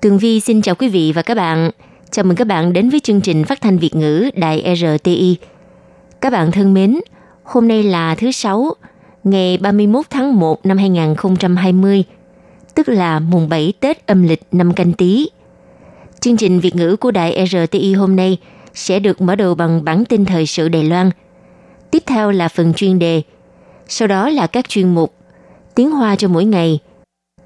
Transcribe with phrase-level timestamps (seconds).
[0.00, 1.70] Tường Vi xin chào quý vị và các bạn.
[2.10, 5.36] Chào mừng các bạn đến với chương trình phát thanh Việt ngữ Đài RTI.
[6.20, 7.00] Các bạn thân mến,
[7.42, 8.74] hôm nay là thứ Sáu,
[9.24, 12.04] ngày 31 tháng 1 năm 2020,
[12.74, 15.28] tức là mùng 7 Tết âm lịch năm canh tí.
[16.20, 18.38] Chương trình Việt ngữ của Đài RTI hôm nay
[18.74, 21.10] sẽ được mở đầu bằng bản tin thời sự Đài Loan.
[21.90, 23.22] Tiếp theo là phần chuyên đề,
[23.88, 25.14] sau đó là các chuyên mục
[25.74, 26.78] Tiếng Hoa cho mỗi ngày,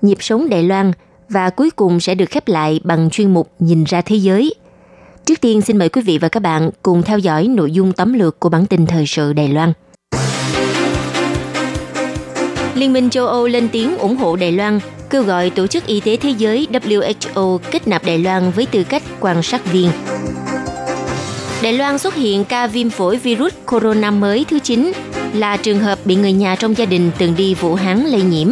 [0.02, 0.92] Nhịp sống Đài Loan
[1.28, 4.54] và cuối cùng sẽ được khép lại bằng chuyên mục Nhìn ra thế giới.
[5.24, 8.12] Trước tiên xin mời quý vị và các bạn cùng theo dõi nội dung tóm
[8.12, 9.72] lược của bản tin thời sự Đài Loan.
[12.74, 16.00] Liên minh châu Âu lên tiếng ủng hộ Đài Loan, kêu gọi Tổ chức Y
[16.00, 19.90] tế Thế giới WHO kết nạp Đài Loan với tư cách quan sát viên.
[21.62, 24.92] Đài Loan xuất hiện ca viêm phổi virus corona mới thứ 9
[25.34, 28.48] là trường hợp bị người nhà trong gia đình từng đi Vũ Hán lây nhiễm.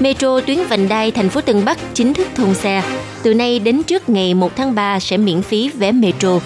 [0.00, 2.82] Metro tuyến vành đai thành phố Tân Bắc chính thức thông xe.
[3.22, 6.40] Từ nay đến trước ngày 1 tháng 3 sẽ miễn phí vé metro.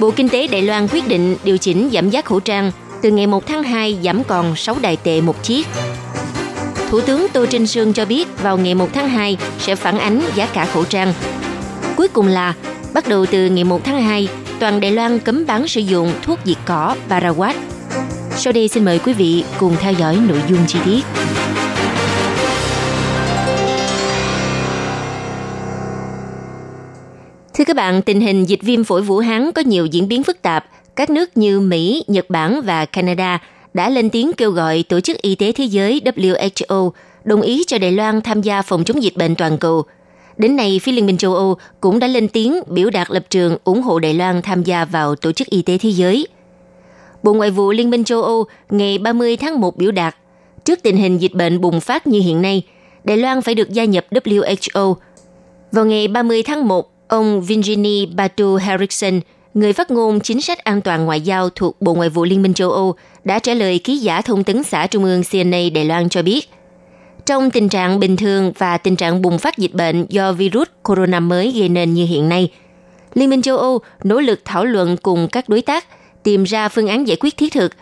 [0.00, 3.26] Bộ Kinh tế Đài Loan quyết định điều chỉnh giảm giá khẩu trang từ ngày
[3.26, 5.66] 1 tháng 2 giảm còn 6 đài tệ một chiếc.
[6.90, 10.20] Thủ tướng Tô Trinh Sương cho biết vào ngày 1 tháng 2 sẽ phản ánh
[10.34, 11.12] giá cả khẩu trang.
[11.96, 12.54] Cuối cùng là
[12.94, 14.28] bắt đầu từ ngày 1 tháng 2,
[14.58, 17.56] toàn Đài Loan cấm bán sử dụng thuốc diệt cỏ Paraquat.
[18.36, 21.00] Sau đây xin mời quý vị cùng theo dõi nội dung chi tiết.
[27.58, 30.42] Thưa các bạn, tình hình dịch viêm phổi Vũ Hán có nhiều diễn biến phức
[30.42, 30.66] tạp.
[30.96, 33.38] Các nước như Mỹ, Nhật Bản và Canada
[33.74, 36.90] đã lên tiếng kêu gọi Tổ chức Y tế Thế giới WHO
[37.24, 39.84] đồng ý cho Đài Loan tham gia phòng chống dịch bệnh toàn cầu.
[40.36, 43.56] Đến nay, phía Liên minh châu Âu cũng đã lên tiếng biểu đạt lập trường
[43.64, 46.26] ủng hộ Đài Loan tham gia vào Tổ chức Y tế Thế giới.
[47.22, 50.16] Bộ Ngoại vụ Liên minh châu Âu ngày 30 tháng 1 biểu đạt,
[50.64, 52.62] trước tình hình dịch bệnh bùng phát như hiện nay,
[53.04, 54.94] Đài Loan phải được gia nhập WHO.
[55.72, 59.20] Vào ngày 30 tháng 1, Ông Virginie Batu Harrison,
[59.54, 62.54] người phát ngôn chính sách an toàn ngoại giao thuộc Bộ Ngoại vụ Liên minh
[62.54, 66.08] châu Âu, đã trả lời ký giả thông tấn xã Trung ương CNA Đài Loan
[66.08, 66.48] cho biết,
[67.26, 71.20] trong tình trạng bình thường và tình trạng bùng phát dịch bệnh do virus corona
[71.20, 72.50] mới gây nên như hiện nay,
[73.14, 75.84] Liên minh châu Âu nỗ lực thảo luận cùng các đối tác
[76.22, 77.72] tìm ra phương án giải quyết thiết thực.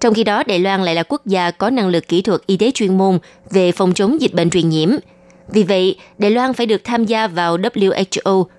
[0.00, 2.56] Trong khi đó, Đài Loan lại là quốc gia có năng lực kỹ thuật y
[2.56, 3.18] tế chuyên môn
[3.50, 4.88] về phòng chống dịch bệnh truyền nhiễm.
[5.48, 8.44] Vì vậy, Đài Loan phải được tham gia vào WHO–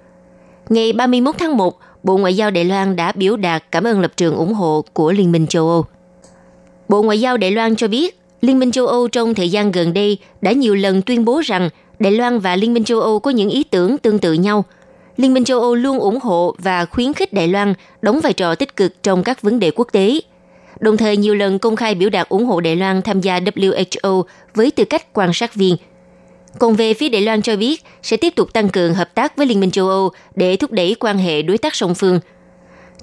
[0.69, 4.11] Ngày 31 tháng 1, Bộ Ngoại giao Đài Loan đã biểu đạt cảm ơn lập
[4.17, 5.85] trường ủng hộ của Liên minh châu Âu.
[6.89, 9.93] Bộ Ngoại giao Đài Loan cho biết, Liên minh châu Âu trong thời gian gần
[9.93, 11.69] đây đã nhiều lần tuyên bố rằng
[11.99, 14.65] Đài Loan và Liên minh châu Âu có những ý tưởng tương tự nhau.
[15.17, 18.55] Liên minh châu Âu luôn ủng hộ và khuyến khích Đài Loan đóng vai trò
[18.55, 20.19] tích cực trong các vấn đề quốc tế.
[20.79, 24.23] Đồng thời nhiều lần công khai biểu đạt ủng hộ Đài Loan tham gia WHO
[24.55, 25.75] với tư cách quan sát viên–
[26.57, 29.45] còn về phía Đài Loan cho biết sẽ tiếp tục tăng cường hợp tác với
[29.45, 32.19] Liên minh châu Âu để thúc đẩy quan hệ đối tác song phương.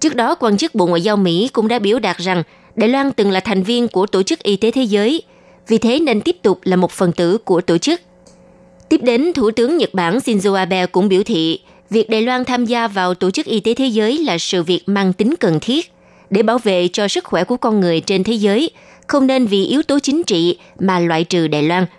[0.00, 2.42] Trước đó, quan chức Bộ Ngoại giao Mỹ cũng đã biểu đạt rằng
[2.76, 5.22] Đài Loan từng là thành viên của Tổ chức Y tế Thế giới,
[5.68, 8.00] vì thế nên tiếp tục là một phần tử của tổ chức.
[8.88, 12.64] Tiếp đến, Thủ tướng Nhật Bản Shinzo Abe cũng biểu thị việc Đài Loan tham
[12.64, 15.92] gia vào Tổ chức Y tế Thế giới là sự việc mang tính cần thiết
[16.30, 18.70] để bảo vệ cho sức khỏe của con người trên thế giới,
[19.06, 21.86] không nên vì yếu tố chính trị mà loại trừ Đài Loan–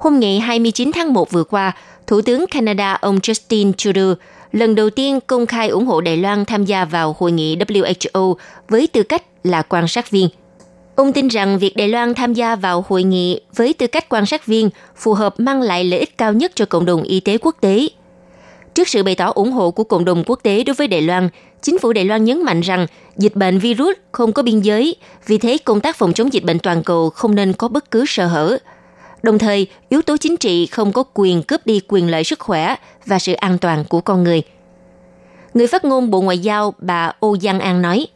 [0.00, 1.72] hôm ngày 29 tháng 1 vừa qua,
[2.06, 4.14] Thủ tướng Canada ông Justin Trudeau
[4.52, 8.34] lần đầu tiên công khai ủng hộ Đài Loan tham gia vào hội nghị WHO
[8.68, 10.28] với tư cách là quan sát viên.
[10.96, 14.26] Ông tin rằng việc Đài Loan tham gia vào hội nghị với tư cách quan
[14.26, 17.38] sát viên phù hợp mang lại lợi ích cao nhất cho cộng đồng y tế
[17.38, 17.88] quốc tế.
[18.74, 21.28] Trước sự bày tỏ ủng hộ của cộng đồng quốc tế đối với Đài Loan,
[21.62, 22.86] chính phủ Đài Loan nhấn mạnh rằng
[23.16, 24.96] dịch bệnh virus không có biên giới,
[25.26, 28.04] vì thế công tác phòng chống dịch bệnh toàn cầu không nên có bất cứ
[28.06, 28.58] sơ hở–
[29.22, 32.74] Đồng thời, yếu tố chính trị không có quyền cướp đi quyền lợi sức khỏe
[33.06, 34.42] và sự an toàn của con người.
[35.54, 38.06] Người phát ngôn Bộ Ngoại giao bà Ô Giang An nói,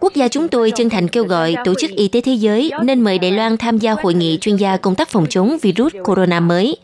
[0.00, 3.00] Quốc gia chúng tôi chân thành kêu gọi Tổ chức Y tế Thế giới nên
[3.00, 6.40] mời Đài Loan tham gia hội nghị chuyên gia công tác phòng chống virus corona
[6.40, 6.76] mới.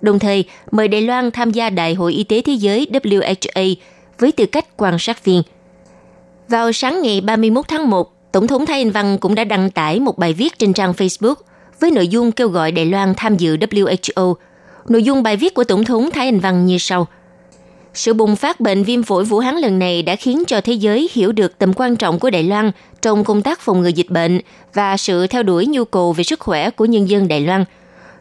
[0.00, 3.74] Đồng thời, mời Đài Loan tham gia Đại hội Y tế Thế giới WHO
[4.18, 5.42] với tư cách quan sát viên–
[6.48, 10.00] vào sáng ngày 31 tháng 1, Tổng thống Thái Anh Văn cũng đã đăng tải
[10.00, 11.34] một bài viết trên trang Facebook
[11.80, 14.34] với nội dung kêu gọi Đài Loan tham dự WHO.
[14.88, 17.06] Nội dung bài viết của Tổng thống Thái Anh Văn như sau.
[17.94, 21.08] Sự bùng phát bệnh viêm phổi Vũ Hán lần này đã khiến cho thế giới
[21.12, 22.70] hiểu được tầm quan trọng của Đài Loan
[23.02, 24.40] trong công tác phòng ngừa dịch bệnh
[24.74, 27.64] và sự theo đuổi nhu cầu về sức khỏe của nhân dân Đài Loan.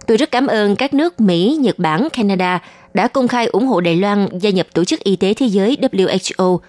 [0.08, 2.60] Tôi rất cảm ơn các nước Mỹ, Nhật Bản, Canada
[2.94, 5.78] đã công khai ủng hộ Đài Loan gia nhập Tổ chức Y tế Thế giới
[5.82, 6.58] WHO–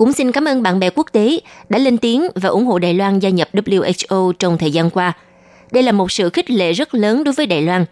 [0.00, 2.94] cũng xin cảm ơn bạn bè quốc tế đã lên tiếng và ủng hộ Đài
[2.94, 5.12] Loan gia nhập WHO trong thời gian qua.
[5.72, 7.84] Đây là một sự khích lệ rất lớn đối với Đài Loan.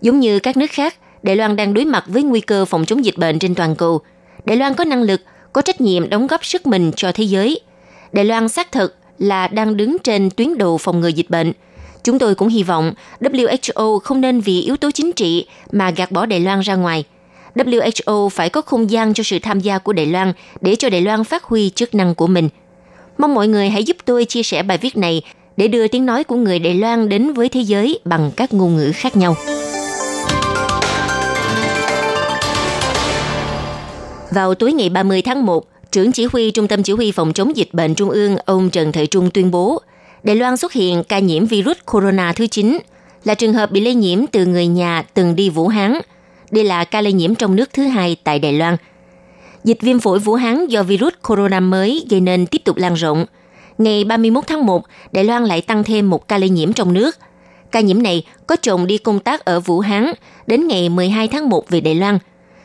[0.00, 3.04] Giống như các nước khác, Đài Loan đang đối mặt với nguy cơ phòng chống
[3.04, 4.00] dịch bệnh trên toàn cầu.
[4.44, 5.20] Đài Loan có năng lực,
[5.52, 7.60] có trách nhiệm đóng góp sức mình cho thế giới.
[8.12, 11.52] Đài Loan xác thực là đang đứng trên tuyến đầu phòng ngừa dịch bệnh.
[12.04, 16.10] Chúng tôi cũng hy vọng WHO không nên vì yếu tố chính trị mà gạt
[16.10, 17.04] bỏ Đài Loan ra ngoài–
[17.56, 21.00] WHO phải có không gian cho sự tham gia của Đài Loan để cho Đài
[21.00, 22.48] Loan phát huy chức năng của mình.
[23.18, 25.22] Mong mọi người hãy giúp tôi chia sẻ bài viết này
[25.56, 28.76] để đưa tiếng nói của người Đài Loan đến với thế giới bằng các ngôn
[28.76, 29.36] ngữ khác nhau.
[34.30, 37.56] Vào tối ngày 30 tháng 1, trưởng chỉ huy Trung tâm Chỉ huy Phòng chống
[37.56, 39.80] dịch bệnh Trung ương ông Trần Thời Trung tuyên bố
[40.22, 42.78] Đài Loan xuất hiện ca nhiễm virus corona thứ 9,
[43.24, 45.98] là trường hợp bị lây nhiễm từ người nhà từng đi Vũ Hán–
[46.50, 48.76] đây là ca lây nhiễm trong nước thứ hai tại Đài Loan.
[49.64, 53.26] Dịch viêm phổi Vũ Hán do virus corona mới gây nên tiếp tục lan rộng.
[53.78, 54.82] Ngày 31 tháng 1,
[55.12, 57.16] Đài Loan lại tăng thêm một ca lây nhiễm trong nước.
[57.70, 60.12] Ca nhiễm này có chồng đi công tác ở Vũ Hán
[60.46, 62.18] đến ngày 12 tháng 1 về Đài Loan.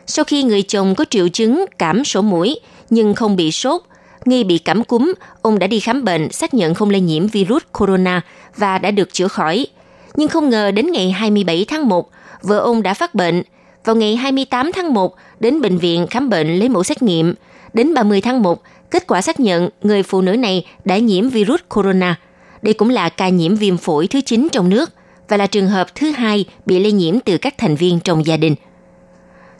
[0.07, 3.81] Sau khi người chồng có triệu chứng cảm sổ mũi nhưng không bị sốt,
[4.25, 7.63] nghi bị cảm cúm, ông đã đi khám bệnh xác nhận không lây nhiễm virus
[7.71, 8.21] corona
[8.55, 9.67] và đã được chữa khỏi.
[10.15, 12.09] Nhưng không ngờ đến ngày 27 tháng 1,
[12.41, 13.43] vợ ông đã phát bệnh,
[13.85, 17.33] vào ngày 28 tháng 1 đến bệnh viện khám bệnh lấy mẫu xét nghiệm.
[17.73, 18.61] Đến 30 tháng 1,
[18.91, 22.19] kết quả xác nhận người phụ nữ này đã nhiễm virus corona.
[22.61, 24.91] Đây cũng là ca nhiễm viêm phổi thứ 9 trong nước
[25.27, 28.37] và là trường hợp thứ hai bị lây nhiễm từ các thành viên trong gia
[28.37, 28.55] đình.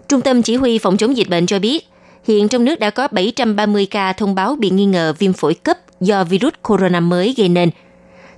[0.07, 1.87] Trung tâm Chỉ huy Phòng chống dịch bệnh cho biết,
[2.23, 5.77] hiện trong nước đã có 730 ca thông báo bị nghi ngờ viêm phổi cấp
[5.99, 7.69] do virus corona mới gây nên.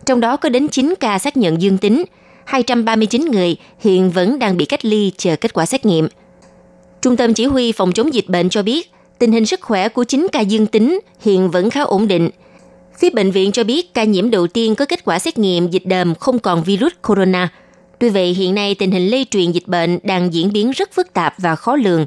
[0.06, 2.04] Trong đó có đến 9 ca xác nhận dương tính,
[2.46, 6.08] 239 người hiện vẫn đang bị cách ly chờ kết quả xét nghiệm.
[7.02, 10.04] Trung tâm Chỉ huy Phòng chống dịch bệnh cho biết, tình hình sức khỏe của
[10.04, 12.30] 9 ca dương tính hiện vẫn khá ổn định.
[13.00, 15.86] Phía bệnh viện cho biết ca nhiễm đầu tiên có kết quả xét nghiệm dịch
[15.86, 17.50] đờm không còn virus corona.
[18.00, 21.14] Tuy vậy, hiện nay tình hình lây truyền dịch bệnh đang diễn biến rất phức
[21.14, 22.06] tạp và khó lường.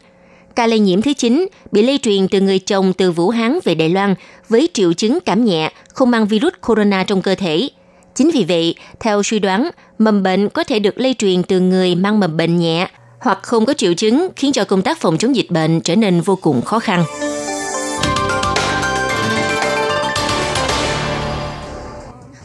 [0.57, 3.75] Ca lây nhiễm thứ 9 bị lây truyền từ người chồng từ Vũ Hán về
[3.75, 4.15] Đài Loan
[4.49, 7.69] với triệu chứng cảm nhẹ, không mang virus corona trong cơ thể.
[8.15, 11.95] Chính vì vậy, theo suy đoán, mầm bệnh có thể được lây truyền từ người
[11.95, 12.89] mang mầm bệnh nhẹ
[13.21, 16.21] hoặc không có triệu chứng khiến cho công tác phòng chống dịch bệnh trở nên
[16.21, 17.05] vô cùng khó khăn.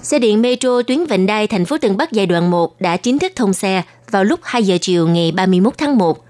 [0.01, 3.19] Xe điện metro tuyến vành đai thành phố Tân Bắc giai đoạn 1 đã chính
[3.19, 6.25] thức thông xe vào lúc 2 giờ chiều ngày 31 tháng 1.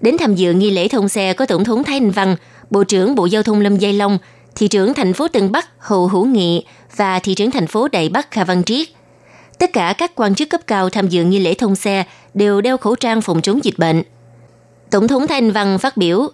[0.00, 2.36] Đến tham dự nghi lễ thông xe có Tổng thống Thái Anh Văn,
[2.70, 4.18] Bộ trưởng Bộ Giao thông Lâm Giai Long,
[4.54, 6.64] Thị trưởng thành phố Tân Bắc Hồ Hữu Nghị
[6.96, 8.88] và Thị trưởng thành phố Đại Bắc Kha Văn Triết–
[9.58, 12.04] Tất cả các quan chức cấp cao tham dự nghi lễ thông xe
[12.34, 14.02] đều đeo khẩu trang phòng chống dịch bệnh.
[14.90, 16.28] Tổng thống Thanh Văn phát biểu,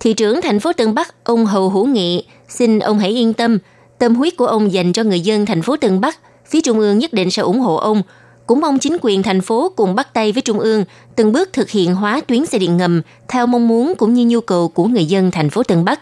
[0.00, 3.58] thị trưởng thành phố Tân Bắc ông Hầu Hữu Nghị xin ông hãy yên tâm,
[3.98, 6.98] tâm huyết của ông dành cho người dân thành phố Tân Bắc, phía Trung ương
[6.98, 8.02] nhất định sẽ ủng hộ ông.
[8.46, 10.84] Cũng mong chính quyền thành phố cùng bắt tay với Trung ương
[11.16, 14.40] từng bước thực hiện hóa tuyến xe điện ngầm theo mong muốn cũng như nhu
[14.40, 16.00] cầu của người dân thành phố Tân Bắc.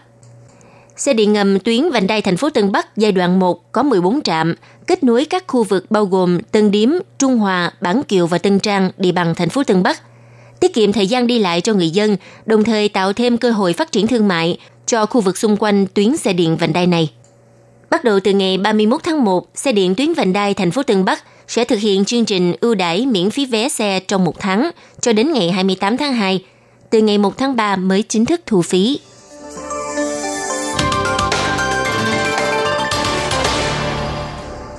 [0.97, 4.21] Xe điện ngầm tuyến vành đai thành phố Tân Bắc giai đoạn 1 có 14
[4.21, 4.55] trạm,
[4.87, 8.59] kết nối các khu vực bao gồm Tân Điếm, Trung Hòa, Bản Kiều và Tân
[8.59, 10.01] Trang địa bàn thành phố Tân Bắc.
[10.59, 13.73] Tiết kiệm thời gian đi lại cho người dân, đồng thời tạo thêm cơ hội
[13.73, 17.11] phát triển thương mại cho khu vực xung quanh tuyến xe điện vành đai này.
[17.89, 21.05] Bắt đầu từ ngày 31 tháng 1, xe điện tuyến vành đai thành phố Tân
[21.05, 24.71] Bắc sẽ thực hiện chương trình ưu đãi miễn phí vé xe trong một tháng
[25.01, 26.43] cho đến ngày 28 tháng 2.
[26.89, 28.99] Từ ngày 1 tháng 3 mới chính thức thu phí.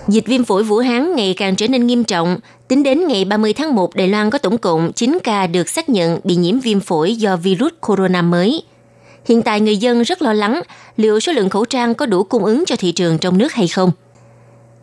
[0.08, 2.38] Dịch viêm phổi Vũ Hán ngày càng trở nên nghiêm trọng.
[2.68, 5.88] Tính đến ngày 30 tháng 1, Đài Loan có tổng cộng 9 ca được xác
[5.88, 8.62] nhận bị nhiễm viêm phổi do virus corona mới.
[9.28, 10.62] Hiện tại người dân rất lo lắng
[10.96, 13.68] liệu số lượng khẩu trang có đủ cung ứng cho thị trường trong nước hay
[13.68, 13.92] không.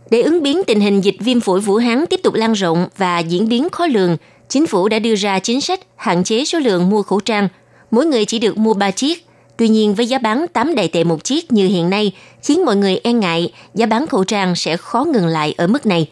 [0.10, 3.20] Để ứng biến tình hình dịch viêm phổi Vũ Hán tiếp tục lan rộng và
[3.20, 4.18] diễn biến khó lường,
[4.50, 7.48] chính phủ đã đưa ra chính sách hạn chế số lượng mua khẩu trang.
[7.92, 9.26] Mỗi người chỉ được mua 3 chiếc,
[9.60, 12.12] Tuy nhiên với giá bán 8 đại tệ một chiếc như hiện nay,
[12.44, 15.86] khiến mọi người e ngại giá bán khẩu trang sẽ khó ngừng lại ở mức
[15.86, 16.10] này.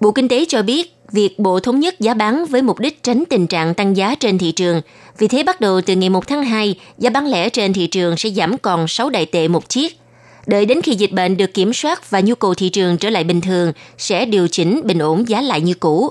[0.00, 3.24] Bộ Kinh tế cho biết, việc Bộ thống nhất giá bán với mục đích tránh
[3.30, 4.80] tình trạng tăng giá trên thị trường.
[5.18, 8.16] Vì thế bắt đầu từ ngày 1 tháng 2, giá bán lẻ trên thị trường
[8.16, 9.98] sẽ giảm còn 6 đại tệ một chiếc.
[10.46, 13.24] Đợi đến khi dịch bệnh được kiểm soát và nhu cầu thị trường trở lại
[13.24, 16.10] bình thường, sẽ điều chỉnh bình ổn giá lại như cũ.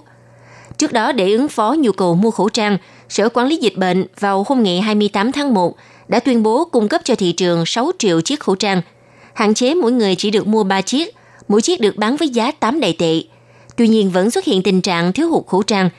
[0.77, 2.77] Trước đó, để ứng phó nhu cầu mua khẩu trang,
[3.09, 5.75] Sở Quản lý Dịch bệnh vào hôm ngày 28 tháng 1
[6.11, 8.81] đã tuyên bố cung cấp cho thị trường 6 triệu chiếc khẩu trang.
[9.33, 11.15] Hạn chế mỗi người chỉ được mua 3 chiếc,
[11.47, 13.21] mỗi chiếc được bán với giá 8 đại tệ.
[13.77, 15.89] Tuy nhiên vẫn xuất hiện tình trạng thiếu hụt khẩu trang.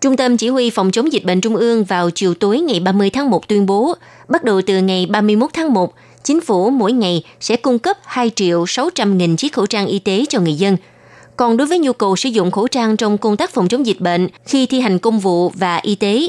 [0.00, 3.10] Trung tâm Chỉ huy Phòng chống dịch bệnh Trung ương vào chiều tối ngày 30
[3.10, 3.94] tháng 1 tuyên bố,
[4.28, 5.94] bắt đầu từ ngày 31 tháng 1,
[6.24, 9.98] chính phủ mỗi ngày sẽ cung cấp 2 triệu 600 nghìn chiếc khẩu trang y
[9.98, 10.76] tế cho người dân.
[11.36, 14.00] Còn đối với nhu cầu sử dụng khẩu trang trong công tác phòng chống dịch
[14.00, 16.28] bệnh khi thi hành công vụ và y tế,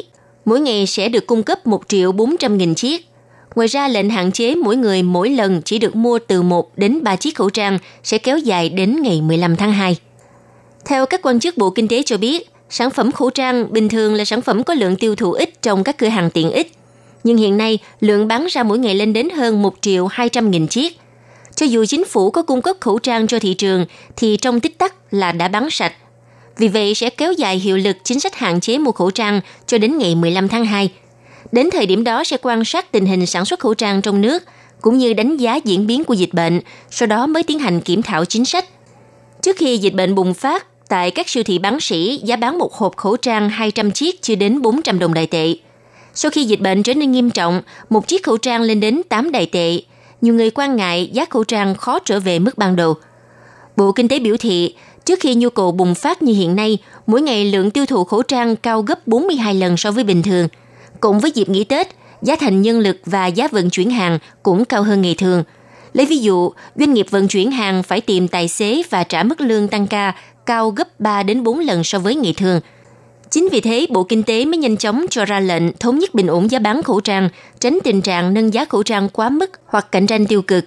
[0.50, 3.06] mỗi ngày sẽ được cung cấp 1 triệu 400 nghìn chiếc.
[3.56, 7.04] Ngoài ra, lệnh hạn chế mỗi người mỗi lần chỉ được mua từ 1 đến
[7.04, 9.98] 3 chiếc khẩu trang sẽ kéo dài đến ngày 15 tháng 2.
[10.86, 14.14] Theo các quan chức Bộ Kinh tế cho biết, sản phẩm khẩu trang bình thường
[14.14, 16.72] là sản phẩm có lượng tiêu thụ ít trong các cửa hàng tiện ích.
[17.24, 20.68] Nhưng hiện nay, lượng bán ra mỗi ngày lên đến hơn 1 triệu 200 nghìn
[20.68, 21.00] chiếc.
[21.56, 24.78] Cho dù chính phủ có cung cấp khẩu trang cho thị trường, thì trong tích
[24.78, 25.94] tắc là đã bán sạch.
[26.60, 29.78] Vì vậy sẽ kéo dài hiệu lực chính sách hạn chế mua khẩu trang cho
[29.78, 30.90] đến ngày 15 tháng 2.
[31.52, 34.44] Đến thời điểm đó sẽ quan sát tình hình sản xuất khẩu trang trong nước,
[34.82, 36.62] cũng như đánh giá diễn biến của dịch bệnh,
[36.92, 38.66] sau đó mới tiến hành kiểm thảo chính sách.
[39.42, 42.74] Trước khi dịch bệnh bùng phát, tại các siêu thị bán sỉ, giá bán một
[42.74, 45.56] hộp khẩu trang 200 chiếc chưa đến 400 đồng đại tệ.
[46.14, 49.32] Sau khi dịch bệnh trở nên nghiêm trọng, một chiếc khẩu trang lên đến 8
[49.32, 49.82] đại tệ.
[50.22, 52.96] Nhiều người quan ngại giá khẩu trang khó trở về mức ban đầu.
[53.76, 54.76] Bộ Kinh tế biểu thị,
[55.10, 58.22] trước khi nhu cầu bùng phát như hiện nay, mỗi ngày lượng tiêu thụ khẩu
[58.22, 60.48] trang cao gấp 42 lần so với bình thường.
[61.00, 61.88] Cộng với dịp nghỉ Tết,
[62.22, 65.44] giá thành nhân lực và giá vận chuyển hàng cũng cao hơn ngày thường.
[65.94, 69.42] Lấy ví dụ, doanh nghiệp vận chuyển hàng phải tìm tài xế và trả mức
[69.42, 72.60] lương tăng ca cao gấp 3 đến 4 lần so với ngày thường.
[73.30, 76.28] Chính vì thế, Bộ Kinh tế mới nhanh chóng cho ra lệnh thống nhất bình
[76.28, 79.92] ổn giá bán khẩu trang, tránh tình trạng nâng giá khẩu trang quá mức hoặc
[79.92, 80.66] cạnh tranh tiêu cực.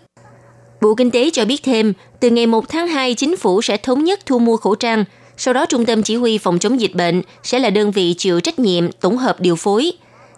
[0.83, 4.05] Bộ Kinh tế cho biết thêm, từ ngày 1 tháng 2, chính phủ sẽ thống
[4.05, 5.05] nhất thu mua khẩu trang,
[5.37, 8.41] sau đó Trung tâm Chỉ huy Phòng chống dịch bệnh sẽ là đơn vị chịu
[8.41, 9.93] trách nhiệm tổng hợp điều phối.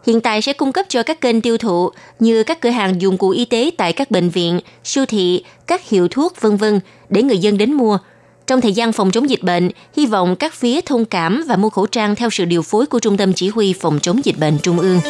[0.07, 3.19] Hiện tại sẽ cung cấp cho các kênh tiêu thụ như các cửa hàng dụng
[3.19, 7.23] cụ y tế tại các bệnh viện, siêu thị, các hiệu thuốc vân vân để
[7.23, 7.99] người dân đến mua–
[8.47, 11.71] trong thời gian phòng chống dịch bệnh, hy vọng các phía thông cảm và mua
[11.71, 14.59] khẩu trang theo sự điều phối của Trung tâm Chỉ huy Phòng chống dịch bệnh
[14.63, 15.01] Trung ương.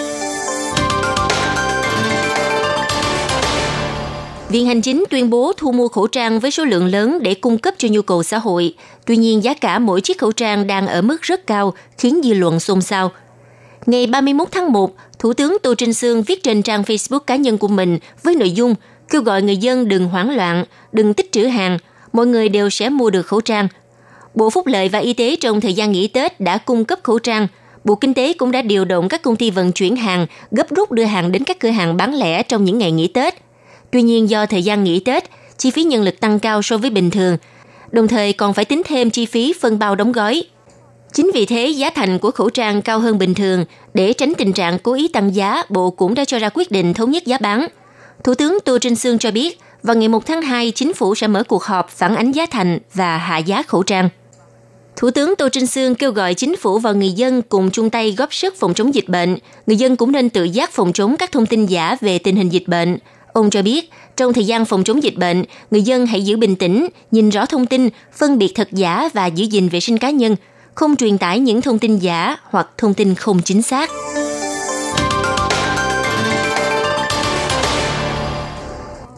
[4.55, 7.59] Viện Hành Chính tuyên bố thu mua khẩu trang với số lượng lớn để cung
[7.59, 8.75] cấp cho nhu cầu xã hội.
[9.07, 12.35] Tuy nhiên, giá cả mỗi chiếc khẩu trang đang ở mức rất cao, khiến dư
[12.35, 13.11] luận xôn xao.
[13.87, 17.59] Ngày 31 tháng 1, Thủ tướng Tô Trinh Sương viết trên trang Facebook cá nhân
[17.59, 18.75] của mình với nội dung
[19.11, 21.79] kêu gọi người dân đừng hoảng loạn, đừng tích trữ hàng,
[22.13, 23.69] mọi người đều sẽ mua được khẩu trang.
[24.35, 27.19] Bộ Phúc lợi và Y tế trong thời gian nghỉ Tết đã cung cấp khẩu
[27.19, 27.49] trang.
[27.85, 30.93] Bộ Kinh tế cũng đã điều động các công ty vận chuyển hàng gấp rút
[30.93, 33.44] đưa hàng đến các cửa hàng bán lẻ trong những ngày nghỉ Tết.
[33.95, 35.25] Tuy nhiên do thời gian nghỉ Tết,
[35.59, 37.37] chi phí nhân lực tăng cao so với bình thường,
[37.91, 40.45] đồng thời còn phải tính thêm chi phí phân bao đóng gói.
[41.13, 43.65] Chính vì thế, giá thành của khẩu trang cao hơn bình thường.
[43.95, 46.95] Để tránh tình trạng cố ý tăng giá, Bộ cũng đã cho ra quyết định
[46.95, 47.67] thống nhất giá bán.
[48.25, 51.27] Thủ tướng Tô Trinh Sương cho biết, vào ngày 1 tháng 2, chính phủ sẽ
[51.27, 54.09] mở cuộc họp phản ánh giá thành và hạ giá khẩu trang.
[54.97, 58.15] Thủ tướng Tô Trinh Sương kêu gọi chính phủ và người dân cùng chung tay
[58.19, 59.37] góp sức phòng chống dịch bệnh.
[59.67, 62.49] Người dân cũng nên tự giác phòng chống các thông tin giả về tình hình
[62.49, 62.99] dịch bệnh.
[63.35, 66.57] Ông cho biết, trong thời gian phòng chống dịch bệnh, người dân hãy giữ bình
[66.57, 70.11] tĩnh, nhìn rõ thông tin, phân biệt thật giả và giữ gìn vệ sinh cá
[70.11, 70.37] nhân,
[70.75, 73.91] không truyền tải những thông tin giả hoặc thông tin không chính xác.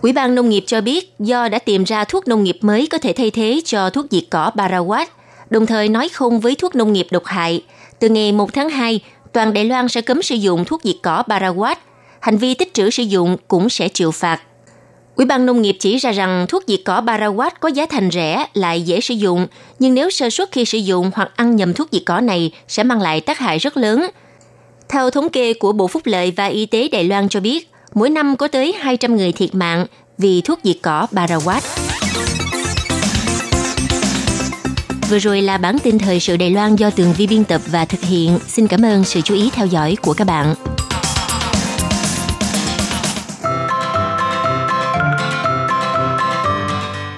[0.02, 2.98] Ủy ban Nông nghiệp cho biết do đã tìm ra thuốc nông nghiệp mới có
[2.98, 5.06] thể thay thế cho thuốc diệt cỏ barawat,
[5.50, 7.64] đồng thời nói không với thuốc nông nghiệp độc hại.
[7.98, 9.00] Từ ngày 1 tháng 2,
[9.32, 11.76] toàn Đài Loan sẽ cấm sử dụng thuốc diệt cỏ barawat.
[12.26, 14.40] Hành vi tích trữ sử dụng cũng sẽ chịu phạt.
[15.16, 18.46] Ủy ban Nông nghiệp chỉ ra rằng thuốc diệt cỏ Paraquat có giá thành rẻ
[18.54, 19.46] lại dễ sử dụng,
[19.78, 22.82] nhưng nếu sơ suất khi sử dụng hoặc ăn nhầm thuốc diệt cỏ này sẽ
[22.82, 24.06] mang lại tác hại rất lớn.
[24.88, 28.10] Theo thống kê của Bộ Phúc lợi và Y tế Đài Loan cho biết, mỗi
[28.10, 29.86] năm có tới 200 người thiệt mạng
[30.18, 31.60] vì thuốc diệt cỏ Barawat.
[35.10, 37.84] Vừa rồi là bản tin thời sự Đài Loan do Tường Vi biên tập và
[37.84, 38.38] thực hiện.
[38.46, 40.54] Xin cảm ơn sự chú ý theo dõi của các bạn.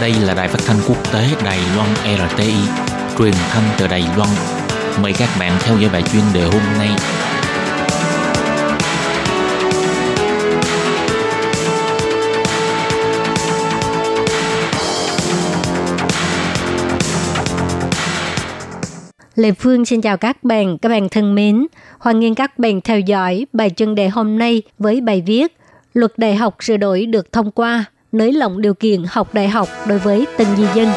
[0.00, 2.54] Đây là đài phát thanh quốc tế Đài Loan RTI,
[3.18, 4.30] truyền thanh từ Đài Loan.
[5.02, 6.88] Mời các bạn theo dõi bài chuyên đề hôm nay.
[19.34, 21.66] Lê Phương xin chào các bạn, các bạn thân mến.
[21.98, 25.58] Hoan nghênh các bạn theo dõi bài chuyên đề hôm nay với bài viết
[25.94, 29.68] Luật đại học sửa đổi được thông qua, nới lỏng điều kiện học đại học
[29.88, 30.88] đối với từng di dân.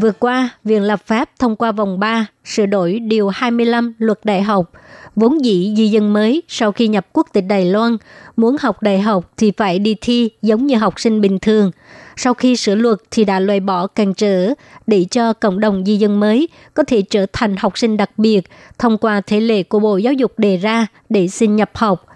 [0.00, 4.42] Vừa qua, Viện lập pháp thông qua vòng 3 sửa đổi Điều 25 Luật Đại
[4.42, 4.72] học.
[5.16, 7.96] Vốn dĩ di dân mới sau khi nhập quốc tịch Đài Loan,
[8.36, 11.70] muốn học đại học thì phải đi thi giống như học sinh bình thường.
[12.22, 14.54] Sau khi sửa luật thì đã loại bỏ cản trở
[14.86, 18.40] để cho cộng đồng di dân mới có thể trở thành học sinh đặc biệt
[18.78, 22.06] thông qua thể lệ của Bộ Giáo dục đề ra để xin nhập học.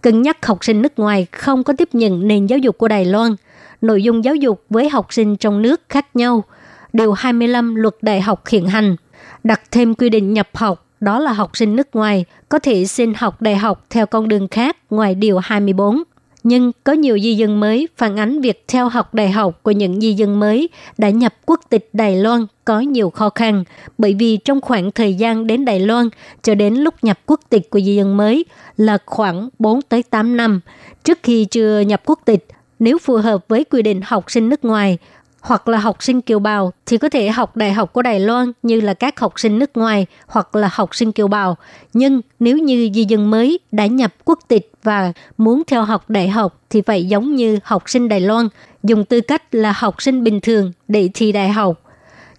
[0.00, 3.04] Cân nhắc học sinh nước ngoài không có tiếp nhận nền giáo dục của Đài
[3.04, 3.36] Loan.
[3.80, 6.44] Nội dung giáo dục với học sinh trong nước khác nhau–
[6.94, 8.96] Điều 25 luật đại học hiện hành,
[9.44, 13.14] đặt thêm quy định nhập học, đó là học sinh nước ngoài có thể xin
[13.14, 16.02] học đại học theo con đường khác ngoài Điều 24.
[16.44, 20.00] Nhưng có nhiều di dân mới phản ánh việc theo học đại học của những
[20.00, 23.64] di dân mới đã nhập quốc tịch Đài Loan có nhiều khó khăn,
[23.98, 26.08] bởi vì trong khoảng thời gian đến Đài Loan
[26.42, 28.44] cho đến lúc nhập quốc tịch của di dân mới
[28.76, 30.60] là khoảng 4 tới 8 năm.
[31.04, 32.46] Trước khi chưa nhập quốc tịch,
[32.78, 34.98] nếu phù hợp với quy định học sinh nước ngoài,
[35.44, 38.52] hoặc là học sinh kiều bào thì có thể học đại học của Đài Loan
[38.62, 41.56] như là các học sinh nước ngoài hoặc là học sinh kiều bào.
[41.92, 46.28] Nhưng nếu như di dân mới đã nhập quốc tịch và muốn theo học đại
[46.28, 48.48] học thì phải giống như học sinh Đài Loan,
[48.82, 51.80] dùng tư cách là học sinh bình thường để thi đại học.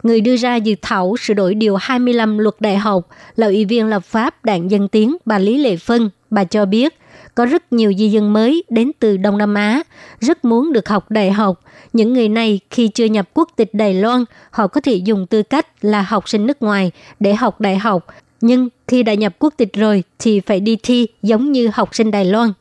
[0.03, 3.87] Người đưa ra dự thảo sửa đổi điều 25 luật đại học là ủy viên
[3.87, 6.09] lập pháp đảng Dân Tiến bà Lý Lệ Phân.
[6.29, 6.99] Bà cho biết
[7.35, 9.81] có rất nhiều di dân mới đến từ Đông Nam Á,
[10.19, 11.59] rất muốn được học đại học.
[11.95, 15.43] Những người này khi chưa nhập quốc tịch Đài Loan, họ có thể dùng tư
[15.43, 18.07] cách là học sinh nước ngoài để học đại học.
[18.41, 22.11] Nhưng khi đã nhập quốc tịch rồi thì phải đi thi giống như học sinh
[22.11, 22.53] Đài Loan.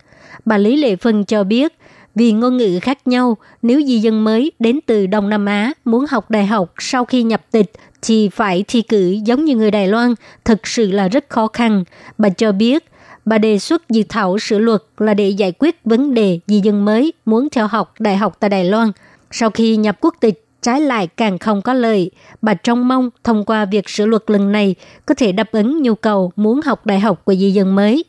[0.44, 1.72] Bà Lý Lệ Phân cho biết,
[2.14, 6.04] vì ngôn ngữ khác nhau, nếu di dân mới đến từ Đông Nam Á muốn
[6.10, 9.88] học đại học sau khi nhập tịch thì phải thi cử giống như người Đài
[9.88, 11.84] Loan, thực sự là rất khó khăn.
[12.18, 12.84] Bà cho biết,
[13.24, 16.84] Bà đề xuất dự thảo sửa luật là để giải quyết vấn đề di dân
[16.84, 18.90] mới muốn theo học đại học tại Đài Loan.
[19.36, 22.10] Sau khi nhập quốc tịch, trái lại càng không có lợi.
[22.42, 24.74] Bà trông mong thông qua việc sửa luật lần này
[25.06, 28.04] có thể đáp ứng nhu cầu muốn học đại học của di dân mới.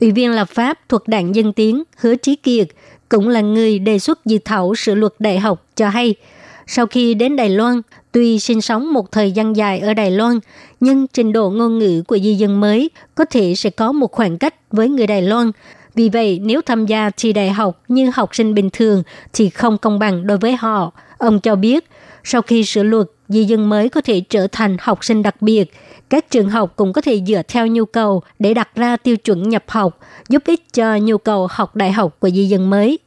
[0.00, 2.68] Ủy viên lập pháp thuộc đảng Dân Tiến Hứa Trí Kiệt
[3.08, 6.14] cũng là người đề xuất dự thảo sửa luật đại học cho hay–
[6.66, 7.82] sau khi đến Đài Loan,
[8.12, 10.38] tuy sinh sống một thời gian dài ở Đài Loan,
[10.80, 14.38] nhưng trình độ ngôn ngữ của di dân mới có thể sẽ có một khoảng
[14.38, 15.50] cách với người Đài Loan.
[15.94, 19.02] Vì vậy, nếu tham gia thi đại học như học sinh bình thường
[19.32, 20.92] thì không công bằng đối với họ.
[21.18, 21.84] Ông cho biết,
[22.24, 25.72] sau khi sửa luật, di dân mới có thể trở thành học sinh đặc biệt.
[26.10, 29.48] Các trường học cũng có thể dựa theo nhu cầu để đặt ra tiêu chuẩn
[29.48, 32.98] nhập học, giúp ích cho nhu cầu học đại học của di dân mới.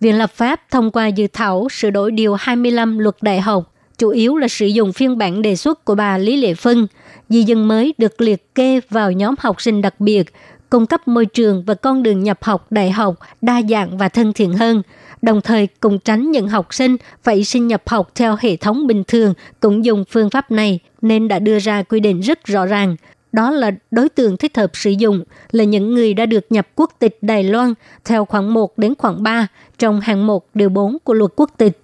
[0.00, 4.08] Viện lập pháp thông qua dự thảo sửa đổi Điều 25 luật đại học, chủ
[4.08, 6.86] yếu là sử dụng phiên bản đề xuất của bà Lý Lệ Phân.
[7.28, 10.32] Di dân mới được liệt kê vào nhóm học sinh đặc biệt,
[10.72, 14.32] cung cấp môi trường và con đường nhập học đại học đa dạng và thân
[14.32, 14.82] thiện hơn,
[15.22, 19.02] đồng thời cùng tránh những học sinh phải xin nhập học theo hệ thống bình
[19.08, 22.96] thường cũng dùng phương pháp này nên đã đưa ra quy định rất rõ ràng–
[23.32, 26.92] đó là đối tượng thích hợp sử dụng là những người đã được nhập quốc
[26.98, 29.46] tịch Đài Loan theo khoảng 1 đến khoảng 3
[29.78, 31.78] trong hạng 1 điều 4 của luật quốc tịch.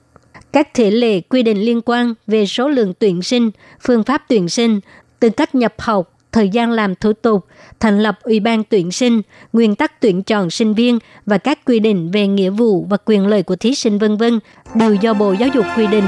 [0.53, 4.49] Các thể lệ quy định liên quan về số lượng tuyển sinh, phương pháp tuyển
[4.49, 4.81] sinh,
[5.21, 7.47] tư cách nhập học, thời gian làm thủ tục,
[7.81, 9.23] thành lập ủy ban tuyển sinh,
[9.53, 13.27] nguyên tắc tuyển chọn sinh viên và các quy định về nghĩa vụ và quyền
[13.27, 14.41] lợi của thí sinh vân vân
[14.75, 16.05] đều do Bộ Giáo dục quy định.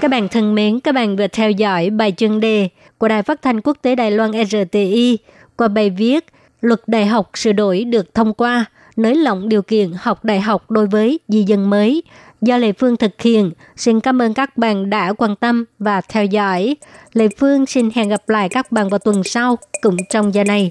[0.00, 3.42] Các bạn thân mến, các bạn vừa theo dõi bài chuyên đề của Đài Phát
[3.42, 5.18] thanh Quốc tế Đài Loan RTI
[5.56, 6.26] qua bài viết
[6.60, 8.64] Luật đại học sửa đổi được thông qua,
[8.96, 12.02] nới lỏng điều kiện học đại học đối với di dân mới
[12.40, 13.50] do Lê Phương thực hiện.
[13.76, 16.76] Xin cảm ơn các bạn đã quan tâm và theo dõi.
[17.12, 20.70] Lê Phương xin hẹn gặp lại các bạn vào tuần sau cùng trong giờ này.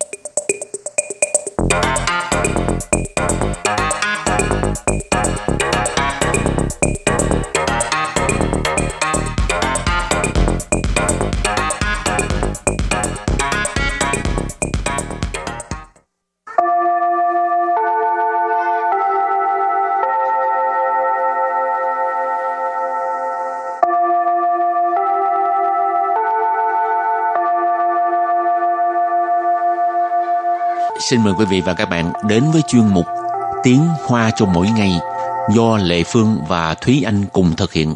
[31.10, 33.06] Xin mời quý vị và các bạn đến với chuyên mục
[33.63, 34.92] Tiếng Hoa cho mỗi ngày
[35.56, 37.96] do Lệ Phương và Thúy Anh cùng thực hiện.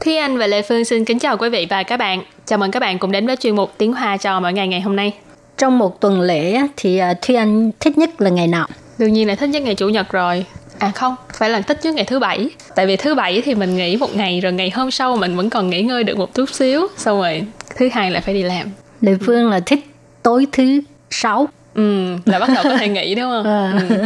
[0.00, 2.22] Thúy Anh và Lệ Phương xin kính chào quý vị và các bạn.
[2.46, 4.80] Chào mừng các bạn cùng đến với chuyên mục Tiếng Hoa cho mỗi ngày ngày
[4.80, 5.12] hôm nay.
[5.58, 8.66] Trong một tuần lễ thì à, Thúy Anh thích nhất là ngày nào?
[8.98, 10.46] Đương nhiên là thích nhất ngày Chủ nhật rồi.
[10.78, 12.48] À không, phải là thích nhất ngày thứ bảy.
[12.74, 15.50] Tại vì thứ bảy thì mình nghỉ một ngày rồi ngày hôm sau mình vẫn
[15.50, 16.86] còn nghỉ ngơi được một chút xíu.
[16.96, 17.44] Xong rồi
[17.76, 18.68] thứ hai lại phải đi làm.
[19.00, 19.80] Lệ Phương là thích
[20.22, 21.48] tối thứ sáu.
[21.74, 23.44] Ừ, là bắt đầu có thể nghỉ đúng không?
[23.54, 23.96] À, Ừ.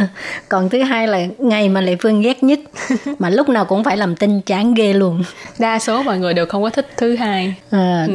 [0.49, 2.59] Còn thứ hai là ngày mà Lệ Phương ghét nhất
[3.19, 5.23] mà lúc nào cũng phải làm tin chán ghê luôn.
[5.59, 7.53] Đa số mọi người đều không có thích thứ hai.
[7.71, 8.13] À, Ừ.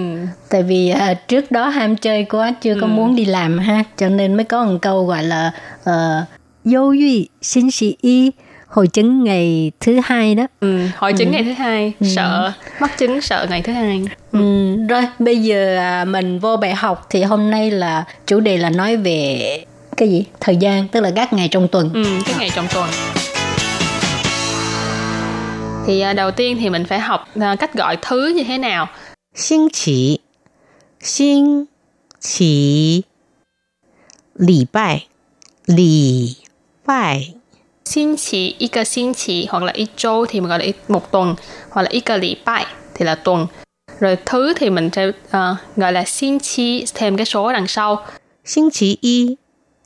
[0.48, 4.08] Tại vì à, trước đó ham chơi quá chưa có muốn đi làm ha cho
[4.08, 5.50] nên mới có một câu gọi là
[5.90, 6.24] uh,
[6.64, 8.30] dâu duy xin sĩ y
[8.74, 11.32] hội chứng ngày thứ hai đó ừ, hội chứng ừ.
[11.32, 12.06] ngày thứ hai ừ.
[12.16, 14.38] sợ mắc chứng sợ ngày thứ hai ừ.
[14.38, 14.76] ừ.
[14.88, 18.70] rồi bây giờ à, mình vô bài học thì hôm nay là chủ đề là
[18.70, 19.40] nói về
[19.96, 22.90] cái gì thời gian tức là các ngày trong tuần ừ, các ngày trong tuần
[25.86, 28.88] thì à, đầu tiên thì mình phải học à, cách gọi thứ như thế nào
[29.34, 30.18] xin chỉ
[31.00, 31.64] xin
[32.20, 33.02] chỉ
[34.34, 35.06] lì bài
[35.66, 36.28] lì
[36.86, 37.34] bài
[37.85, 40.73] Xin chỉ, y cơ xin chỉ hoặc là y châu thì mình gọi là y-
[40.87, 41.35] một tuần
[41.69, 43.47] hoặc là y cơ lì bài thì là tuần.
[43.99, 47.67] Rồi thứ thì mình sẽ à, gọi là xin chi thêm cái số ở đằng
[47.67, 48.05] sau.
[48.45, 49.37] 星期一，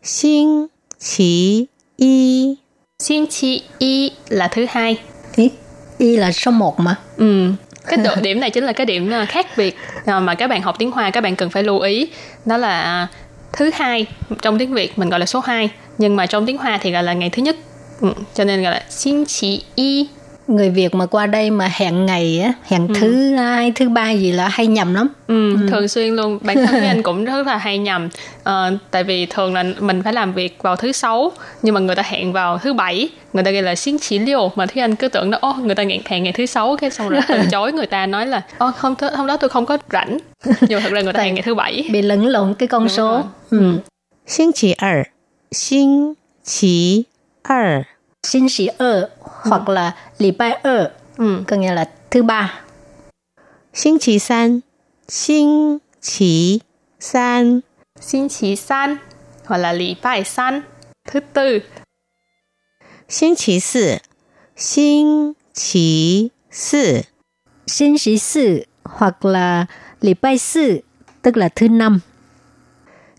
[0.03, 2.57] 星期一，
[2.99, 4.97] Xin chi y là thứ hai.
[5.35, 5.49] Ý,
[5.97, 6.95] y là số 1 mà.
[7.17, 7.51] Ừ.
[7.87, 10.61] Cái độ điểm này chính là cái điểm à, khác biệt à, mà các bạn
[10.61, 12.07] học tiếng Hoa các bạn cần phải lưu ý.
[12.45, 13.07] Đó là à,
[13.53, 14.05] thứ hai
[14.41, 17.03] trong tiếng Việt mình gọi là số 2 nhưng mà trong tiếng Hoa thì gọi
[17.03, 17.55] là ngày thứ nhất.
[18.00, 18.08] Ừ.
[18.34, 20.08] Cho nên gọi là xin chỉ y.
[20.48, 24.32] Người Việt mà qua đây mà hẹn ngày á, hẹn thứ hai, thứ ba gì
[24.32, 25.08] là hay nhầm lắm.
[25.26, 28.08] Ừ, thường xuyên luôn bản thân anh cũng rất là hay nhầm
[28.42, 31.32] Ờ, tại vì thường là mình phải làm việc vào thứ sáu
[31.62, 34.52] nhưng mà người ta hẹn vào thứ bảy người ta ghi là xin chỉ liều
[34.56, 36.90] mà Thúy anh cứ tưởng đó ô người ta hẹn hẹn ngày thứ sáu cái
[36.90, 39.66] xong rồi từ chối người ta nói là ô không th- hôm đó tôi không
[39.66, 42.54] có rảnh nhưng mà thật ra người ta hẹn ngày thứ bảy Bị lẫn lộn
[42.54, 43.10] cái con Đúng số.
[43.10, 43.22] rồi.
[43.50, 43.80] Ừ.
[44.26, 44.52] 星
[46.44, 47.06] 期
[47.47, 47.85] 二，
[48.23, 51.43] 星期二， Xin sĩ ơ hoặc là lì bài ơ ừ.
[51.47, 52.63] có nghĩa là thứ ba.
[53.73, 54.61] 星期三，
[55.07, 56.61] 星期
[56.99, 57.61] 三，
[57.99, 58.97] xin chỉ san
[59.45, 60.63] hoặc là lì bài san
[61.05, 61.61] thứ tư
[63.07, 63.99] 星期四，
[64.55, 67.03] 星期四，
[67.67, 69.65] Xin sĩ sư hoặc là
[70.01, 70.81] lì bài sư
[71.21, 72.01] tức là thứ năm.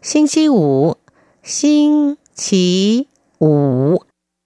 [0.03, 0.97] 星期五，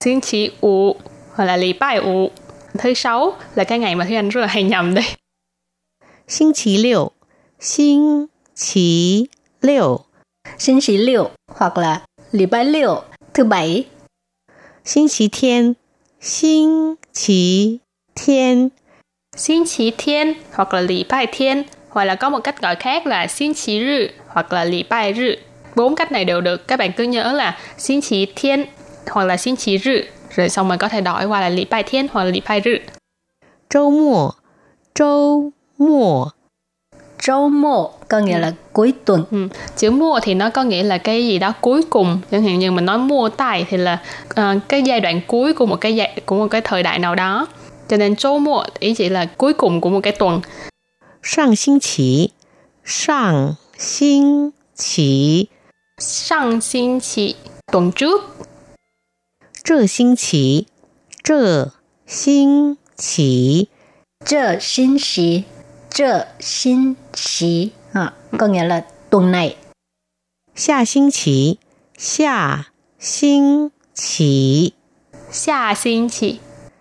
[0.02, 0.96] 星期五， xin chỉ ủ
[1.34, 2.30] hoặc là lì bài ủ
[2.78, 5.04] thứ sáu là cái ngày mà Thúy Anh rất là hay nhầm đây
[6.28, 7.12] 星期六，
[7.60, 9.28] 星期
[9.60, 10.04] 六，
[10.58, 13.02] Xin sĩ liệu hoặc là lì bài liệu
[13.34, 13.84] thứ bảy.
[14.84, 15.76] 星期天，
[16.20, 17.80] 星期
[18.14, 18.70] 天，
[19.36, 23.06] Xin chỉ thiên hoặc là lì bài thiên hoặc là có một cách gọi khác
[23.06, 25.36] là xin chỉ rư hoặc là lì bài rư.
[25.76, 26.68] Bốn cách này đều được.
[26.68, 28.64] Các bạn cứ nhớ là xin chỉ thiên
[29.09, 30.01] hoặc là xin chí rự,
[30.35, 32.61] rồi xong mình có thể đổi qua là lý bài thiên hoặc là lý bài
[32.65, 32.75] rự.
[33.69, 34.29] Châu mùa,
[34.95, 36.27] châu mùa.
[37.21, 39.23] Châu mùa có nghĩa là cuối tuần.
[39.31, 39.47] Ừ.
[39.77, 42.19] Chữ mùa thì nó có nghĩa là cái gì đó cuối cùng.
[42.31, 45.65] Chẳng hạn như mình nói mua tài thì là uh, cái giai đoạn cuối của
[45.65, 47.47] một cái giai, của một cái thời đại nào đó.
[47.87, 50.41] Cho nên châu mùa ý chỉ là cuối cùng của một cái tuần.
[51.23, 52.29] Sang xin chỉ,
[52.85, 55.47] sang xin chỉ.
[55.99, 57.35] Sang xin chỉ,
[57.71, 58.35] tuần trước
[59.64, 60.66] 这星期，
[61.22, 61.72] 这
[62.06, 63.68] 星期，
[64.24, 65.42] Chợ xin sĩ,
[65.90, 69.56] chợ xin sĩ à, có nghĩa là tuần này.
[70.54, 71.58] 下星期，
[71.96, 72.66] 下
[72.98, 74.72] 星期，
[75.30, 76.38] Xa xin chỉ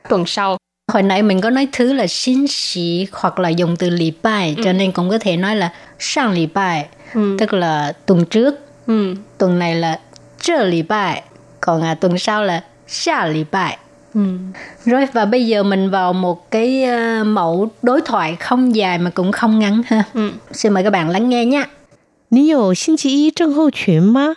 [0.09, 0.57] tuần sau.
[0.93, 4.55] Hồi nãy mình có nói thứ là xin sĩ hoặc là dùng từ lì bài
[4.63, 7.35] cho nên cũng có thể nói là sang lì bài Ừ.
[7.39, 8.55] tức là tuần trước
[8.87, 9.15] Ừ.
[9.37, 9.99] tuần này là
[10.41, 11.23] chợ lì bài
[11.61, 13.77] còn à, tuần sau là xa lì bài
[14.13, 14.21] Ừ.
[14.85, 19.09] rồi và bây giờ mình vào một cái à, mẫu đối thoại không dài mà
[19.09, 20.31] cũng không ngắn ha Ừ.
[20.51, 21.63] xin mời các bạn lắng nghe nhé
[22.29, 24.35] 你有星期一症候群吗？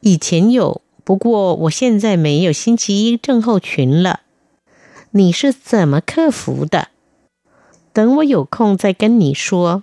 [0.00, 4.20] 以前有，不过我现在没有星期一症候群了。
[5.12, 6.88] 你是怎么克服的？
[7.94, 9.82] 等我有空再跟你说。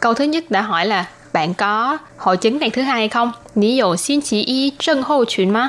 [0.00, 3.32] Câu thứ nhất đã hỏi là bạn có hội chứng ngày thứ hai không?
[3.54, 5.68] Nǐ dụ xin chỉ y trân hô chuyện má?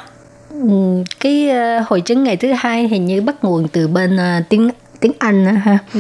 [0.54, 4.42] Ừm, cái ờ, hội chứng ngày thứ hai hình như bắt nguồn từ bên ờ,
[4.50, 6.00] tiếng tiếng Anh á ha ừ.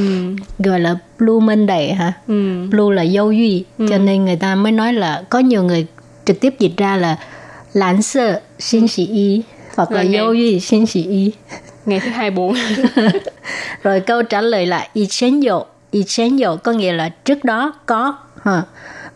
[0.60, 2.66] gọi là Blue Monday ha Ừ.
[2.70, 5.86] Blue là dâu duy cho nên người ta mới nói là có nhiều người
[6.26, 7.16] trực tiếp dịch ra là
[7.74, 9.42] lãnh sơ xin sĩ y
[9.76, 11.32] hoặc là Là ngày- dâu duy xin sĩ y
[11.86, 12.54] ngày thứ hai buồn
[13.84, 15.60] rồi câu trả lời là y chén dụ
[15.92, 18.64] y chén dụ có nghĩa là trước đó có ha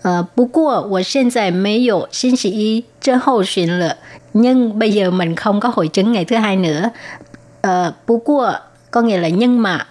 [0.02, 3.96] Ờ, 不过我现在没有星期一症候群了
[4.41, 6.91] nhưng bây giờ mình không có hội chứng ngày thứ hai nữa.
[7.63, 8.55] Ờ, 不过
[8.91, 9.87] có nghĩa là nhưng mà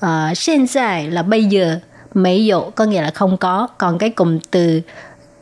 [0.00, 1.78] ờ, hiện tại là bây giờ.
[2.14, 3.68] Mấy dụ có nghĩa là không có.
[3.78, 4.80] Còn cái cụm từ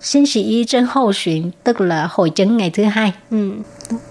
[0.01, 3.13] sinh sĩ y chân hậu xuyên tức là hội chứng ngày thứ hai.
[3.31, 3.51] Ừ.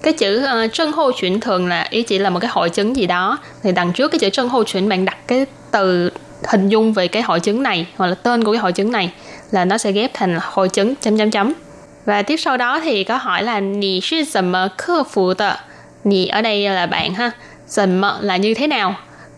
[0.03, 0.45] cái chữ
[0.89, 3.37] uh, hô chuyển thường là ý chỉ là một cái hội chứng gì đó.
[3.63, 6.09] Thì đằng trước cái chữ chân hô chuyển bạn đặt cái từ
[6.47, 9.13] hình dung về cái hội chứng này hoặc là tên của cái hội chứng này
[9.51, 11.53] là nó sẽ ghép thành hội chứng chấm chấm chấm.
[12.05, 15.55] Và tiếp sau đó thì có hỏi là Nì sư dầm mơ khơ phủ tờ
[16.03, 17.31] Nì ở đây là bạn ha.
[17.67, 18.95] Dầm mơ là như thế nào?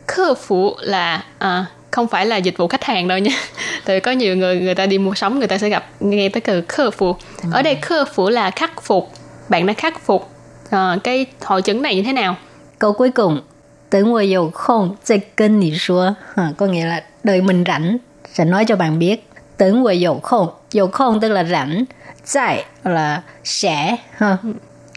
[0.08, 3.32] Khơ phủ là à, không phải là dịch vụ khách hàng đâu nha.
[3.86, 6.42] Từ có nhiều người người ta đi mua sắm người ta sẽ gặp nghe tới
[6.42, 7.16] từ khơ phủ
[7.52, 9.10] Ở đây khơ phủ là khắc phục.
[9.50, 10.30] Bạn đã khắc phục
[10.70, 12.36] à, cái hội chứng này như thế nào?
[12.80, 13.42] Câu cuối cùng
[13.90, 16.14] Tới ngồi dầu không sẽ kênh nì xua.
[16.36, 17.98] À, Có nghĩa là đợi mình rảnh
[18.34, 19.30] Sẽ nói cho bạn biết.
[19.58, 20.50] Tới ngồi dầu không.
[20.72, 21.86] Dầu không tức là rảnh
[22.34, 24.38] tại là sẽ ha.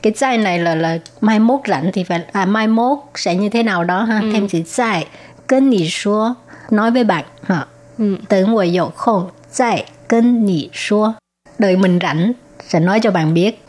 [0.03, 3.63] Cái này là là mai mốt rảnh thì phải à mai mốt sẽ như thế
[3.63, 4.21] nào đó ha.
[4.33, 5.07] Thêm chữ tại
[5.49, 6.35] kênh nì xua
[6.71, 7.67] nói với bạn ha.
[7.99, 8.17] Ừ.
[8.29, 11.13] tưởng tôi dầu không tại kênh nì xua
[11.59, 12.33] đợi mình rảnh
[12.69, 13.65] sẽ nói cho bạn biết.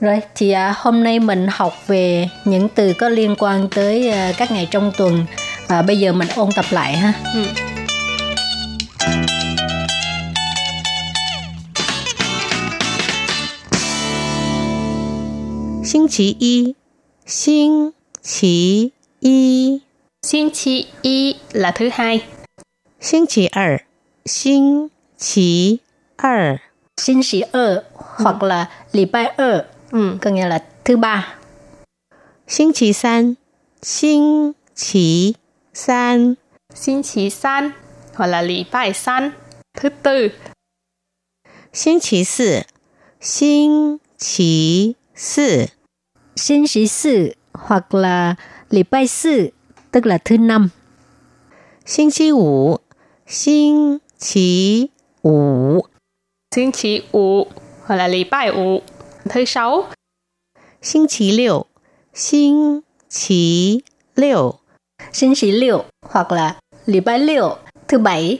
[0.00, 4.32] Rồi thì à, hôm nay mình học về những từ có liên quan tới à,
[4.38, 5.26] các ngày trong tuần.
[5.68, 7.12] À, bây giờ mình ôn tập lại ha.
[15.87, 16.75] 星期一，
[17.25, 19.81] 星期一，
[20.21, 22.21] 星期一 là thứ hai
[22.99, 23.83] 星期二，
[24.25, 25.81] 星期
[26.17, 26.59] 二，
[26.97, 30.17] Xin sĩ ơ hoặc là礼拜二 ừ.
[30.21, 31.39] có nghĩa là thứ ba.
[32.47, 33.35] 星期三，
[33.81, 35.35] 星期
[35.73, 36.37] 三，
[36.73, 37.73] 星期三
[38.15, 39.31] hoặc là lì bài san
[39.73, 40.31] thứ tư
[41.71, 42.65] 星期四，
[43.19, 45.69] 星期四，
[46.37, 48.35] Xin sĩ sư hoặc là
[48.69, 49.51] 礼拜四
[49.91, 50.71] tức là thứ năm.
[51.85, 52.79] 星期五，
[53.27, 54.89] 星期
[55.21, 55.85] 五，
[56.51, 57.47] 星期五
[57.85, 58.81] hoặc là lì bài ủ
[59.29, 59.89] thứ sáu
[60.81, 61.67] 星期六，
[62.13, 63.83] 星期
[64.15, 64.59] 六，
[65.13, 68.39] Xin sĩ liệu hoặc là礼拜六 thứ bảy.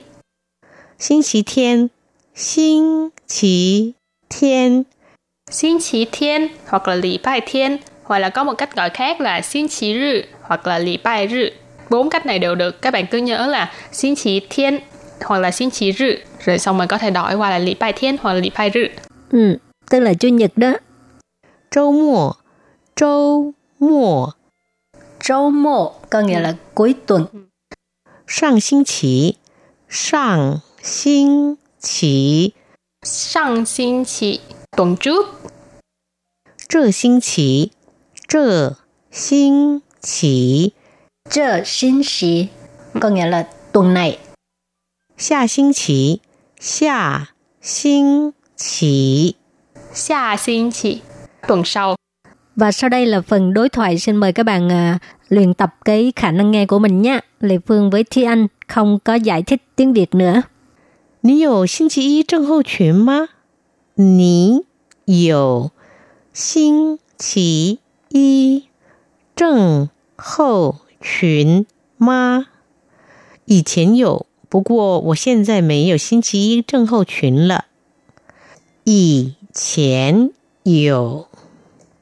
[0.97, 1.89] 星期天，
[2.33, 3.95] 星期
[4.29, 4.85] 天，
[5.50, 9.20] Xin chí thiên hoặc là lì bài thiên hoặc là có một cách gọi khác
[9.20, 11.50] là xin chí rư hoặc là lì bài rư.
[11.90, 12.82] Bốn cách này đều được.
[12.82, 14.78] Các bạn cứ nhớ là xin chí thiên
[15.20, 16.06] hoặc là xin chí rư
[16.44, 18.70] rồi xong mình có thể đổi qua là lì bài thiên hoặc là lì bài
[18.74, 18.80] rư.
[19.32, 19.56] Ừ,
[19.90, 20.72] tức là chủ nhật đó.
[21.70, 22.32] Châu mùa,
[22.96, 24.30] châu mùa.
[25.22, 27.26] Châu mùa có nghĩa là cuối tuần.
[28.26, 29.34] Sang xin chí,
[29.88, 32.50] sang xin chí.
[33.04, 34.40] Sang xin chí,
[34.76, 35.37] tuần trước
[36.67, 37.71] 这星期，
[38.27, 38.77] 这
[39.11, 40.73] 星期，
[41.29, 42.47] Chờ xin sĩ
[42.99, 44.17] có nghĩa là tuần này.
[45.17, 46.21] 下星期，
[46.59, 47.27] 下
[47.61, 49.35] 星期。
[49.93, 51.01] xa xin chỉ
[51.47, 51.95] tuần sau
[52.55, 56.13] Và sau đây là phần đối thoại xin mời các bạn à, luyện tập cái
[56.15, 57.19] khả năng nghe của mình nhé.
[57.39, 60.43] Lê Phương với Thi Anh không có giải thích tiếng Việt nữa.
[61.21, 63.29] 你有星期一症候群吗？
[63.95, 64.65] 你
[65.05, 65.71] 有
[66.40, 68.68] 星期一
[69.34, 72.46] 症候群吗？
[73.44, 77.64] 以前有，不过我现在没有星期一症候群了。
[78.84, 80.30] 以前
[80.62, 81.26] 有，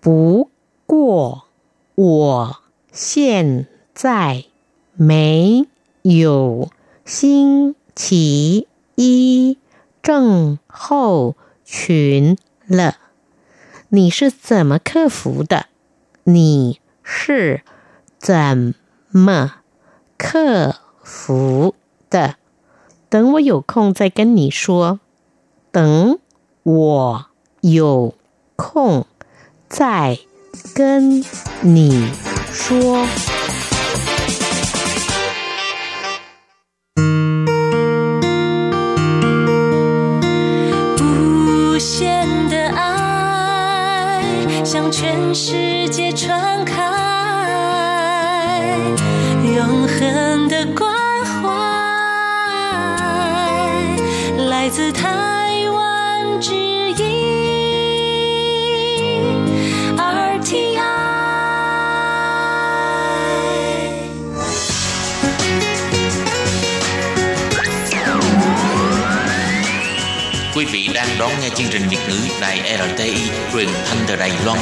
[0.00, 0.50] 不
[0.84, 1.44] 过
[1.94, 2.58] 我
[2.92, 4.44] 现在
[4.92, 5.64] 没
[6.02, 6.68] 有
[7.06, 9.56] 星期一
[10.02, 12.98] 症候群了。
[13.96, 15.68] 你是怎么克服的？
[16.24, 17.62] 你是
[18.18, 18.74] 怎
[19.08, 19.60] 么
[20.18, 21.74] 克服
[22.10, 22.34] 的？
[23.08, 25.00] 等我有空再跟你说。
[25.72, 26.18] 等
[26.62, 27.26] 我
[27.62, 28.14] 有
[28.54, 29.06] 空
[29.66, 30.18] 再
[30.74, 31.24] 跟
[31.62, 32.12] 你
[32.52, 33.06] 说。
[45.38, 46.82] 世界传开
[49.44, 50.90] 永恒的关
[51.26, 51.50] 怀，
[54.48, 57.04] 来自台湾之音
[59.98, 60.80] RTI。
[70.54, 74.58] quý vị đang đón nghe chương trình Việt ngữ đài RTI truyền thanh từ Đài Loan。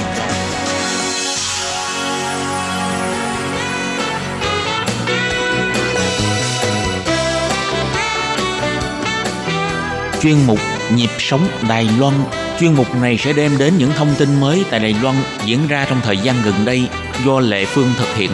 [10.24, 10.58] Chuyên mục
[10.96, 12.14] Nhịp sống Đài Loan.
[12.60, 15.86] Chuyên mục này sẽ đem đến những thông tin mới tại Đài Loan diễn ra
[15.88, 16.88] trong thời gian gần đây
[17.26, 18.30] do Lệ Phương thực hiện.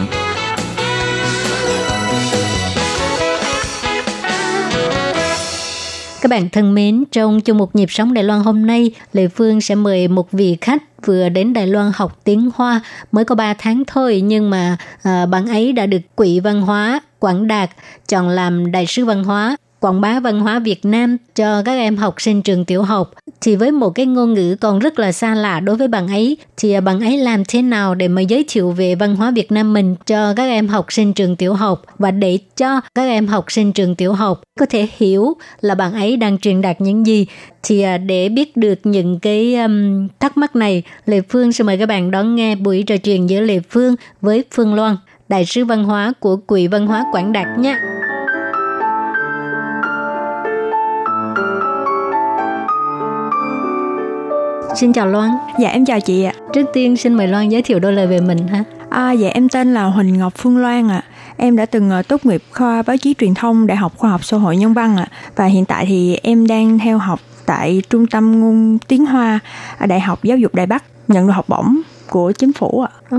[6.21, 9.61] Các bạn thân mến, trong chung một nhịp sống Đài Loan hôm nay, Lệ Phương
[9.61, 12.81] sẽ mời một vị khách vừa đến Đài Loan học tiếng Hoa.
[13.11, 16.99] Mới có 3 tháng thôi nhưng mà à, bạn ấy đã được Quỹ Văn hóa
[17.19, 17.69] Quảng Đạt
[18.07, 21.97] chọn làm đại sứ văn hóa quảng bá văn hóa Việt Nam cho các em
[21.97, 25.35] học sinh trường tiểu học thì với một cái ngôn ngữ còn rất là xa
[25.35, 28.71] lạ đối với bạn ấy thì bạn ấy làm thế nào để mà giới thiệu
[28.71, 32.11] về văn hóa Việt Nam mình cho các em học sinh trường tiểu học và
[32.11, 36.17] để cho các em học sinh trường tiểu học có thể hiểu là bạn ấy
[36.17, 37.25] đang truyền đạt những gì
[37.63, 41.77] thì à, để biết được những cái um, thắc mắc này Lê Phương sẽ mời
[41.77, 44.97] các bạn đón nghe buổi trò chuyện giữa Lê Phương với Phương Loan
[45.29, 47.77] đại sứ văn hóa của Quỹ Văn hóa Quảng Đạt nhé.
[54.75, 55.31] Xin chào Loan.
[55.59, 56.33] Dạ em chào chị ạ.
[56.53, 58.63] Trước tiên xin mời Loan giới thiệu đôi lời về mình ha.
[58.89, 61.01] À, dạ em tên là Huỳnh Ngọc Phương Loan ạ.
[61.37, 64.25] Em đã từng ờ, tốt nghiệp khoa báo chí truyền thông Đại học Khoa học
[64.25, 65.07] Xã hội Nhân văn ạ.
[65.35, 69.39] Và hiện tại thì em đang theo học tại Trung tâm ngôn tiếng Hoa
[69.77, 71.77] ở Đại học Giáo dục Đài Bắc nhận được học bổng
[72.09, 72.89] của chính phủ ạ.
[73.09, 73.17] Ồ,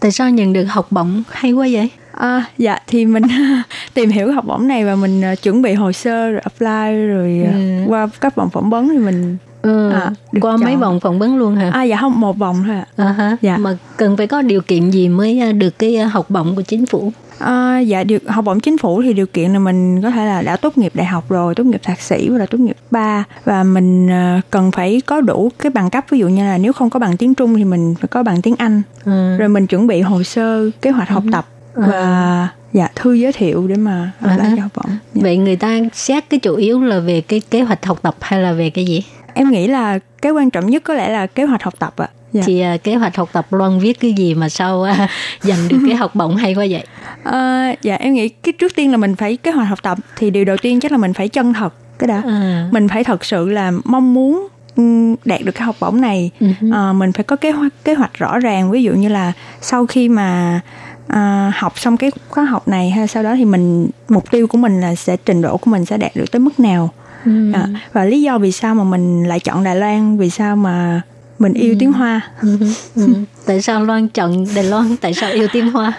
[0.00, 1.90] tại sao nhận được học bổng hay quá vậy?
[2.12, 3.22] À, dạ thì mình
[3.94, 7.42] tìm hiểu học bổng này và mình ờ, chuẩn bị hồ sơ rồi apply rồi
[7.46, 7.84] ờ, Ừ.
[7.88, 10.60] qua các vòng phỏng vấn thì mình Ừ, À, qua chọn.
[10.64, 11.70] mấy vòng phỏng vấn luôn hả?
[11.70, 12.86] à dạ không một vòng thôi ạ.
[12.96, 13.36] À ha.
[13.42, 13.56] Dạ.
[13.56, 16.62] Mà cần phải có điều kiện gì mới à, được cái à, học bổng của
[16.62, 17.12] chính phủ?
[17.38, 20.42] À, dạ được học bổng chính phủ thì điều kiện là mình có thể là
[20.42, 23.24] đã tốt nghiệp đại học rồi tốt nghiệp thạc sĩ hoặc là tốt nghiệp ba
[23.44, 26.72] và mình ờ, cần phải có đủ cái bằng cấp ví dụ như là nếu
[26.72, 29.36] không có bằng tiếng Trung thì mình phải có bằng tiếng Anh Ừ.
[29.38, 33.66] rồi mình chuẩn bị hồ sơ kế hoạch học tập và dạ thư giới thiệu
[33.68, 34.54] để mà À apply ha.
[34.56, 35.20] cho học bổng Dạ.
[35.22, 38.40] Vậy người ta xét cái chủ yếu là về cái kế hoạch học tập hay
[38.42, 39.04] là về cái gì?
[39.40, 42.08] Em nghĩ là cái quan trọng nhất có lẽ là kế hoạch học tập ạ
[42.32, 42.42] dạ.
[42.46, 45.08] Thì à, kế hoạch học tập Loan viết cái gì mà sao à,
[45.40, 46.84] giành được cái học bổng hay quá vậy?
[47.24, 50.30] Ờ, dạ em nghĩ cái trước tiên là mình phải kế hoạch học tập thì
[50.30, 52.68] điều đầu tiên chắc là mình phải chân thật cái đã À.
[52.72, 56.46] mình phải thật sự là mong muốn ừm, đạt được cái học bổng này Ừ
[56.60, 56.70] hứ.
[56.72, 59.86] Ờ, mình phải có kế hoạch kế hoạch rõ ràng ví dụ như là sau
[59.86, 60.60] khi mà
[61.08, 64.58] à, học xong cái khóa học này hay sau đó thì mình mục tiêu của
[64.58, 66.90] mình là sẽ trình độ của mình sẽ đạt được tới mức nào
[67.24, 67.52] Ừ.
[67.52, 71.00] À, và lý do vì sao mà mình lại chọn Đài Loan vì sao mà
[71.38, 72.58] mình yêu tiếng Hoa Ừ.
[72.96, 73.08] Ừ.
[73.46, 74.96] Tại sao Loan chọn Đài Loan?
[74.96, 75.92] Tại sao yêu tiếng Hoa?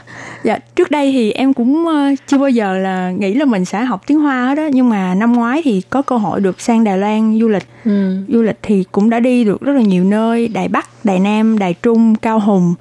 [0.43, 3.83] Dạ, trước đây thì em cũng ờ, chưa bao giờ là nghĩ là mình sẽ
[3.83, 6.83] học tiếng Hoa hết đó Nhưng mà năm ngoái thì có cơ hội được sang
[6.83, 8.15] Đài Loan du lịch Ừ.
[8.27, 11.57] Du lịch thì cũng đã đi được rất là nhiều nơi Đài Bắc, Đài Nam,
[11.59, 12.75] Đài Trung, Cao Hùng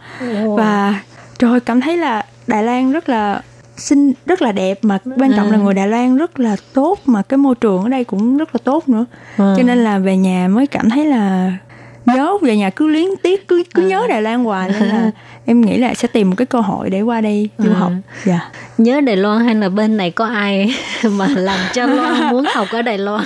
[0.57, 1.01] Và
[1.39, 3.43] trời ơi, cảm thấy là Đài Loan rất là
[3.81, 7.23] xinh, rất là đẹp Mà quan trọng là người Đài Loan rất là tốt Mà
[7.23, 9.05] cái môi trường ở đây cũng rất là tốt nữa.
[9.37, 9.55] Ừ.
[9.57, 11.53] Cho nên là về nhà mới cảm thấy là
[12.07, 15.11] nhớ về nhà cứ liếng tiếc cứ cứ nhớ Đài Loan hoài nên là
[15.47, 17.93] em nghĩ là sẽ tìm một cái cơ hội để qua đây du học
[18.25, 20.75] dạ Nhớ Đài Loan hay là bên này có ai
[21.11, 23.25] mà làm cho Loan muốn học ở Đài Loan?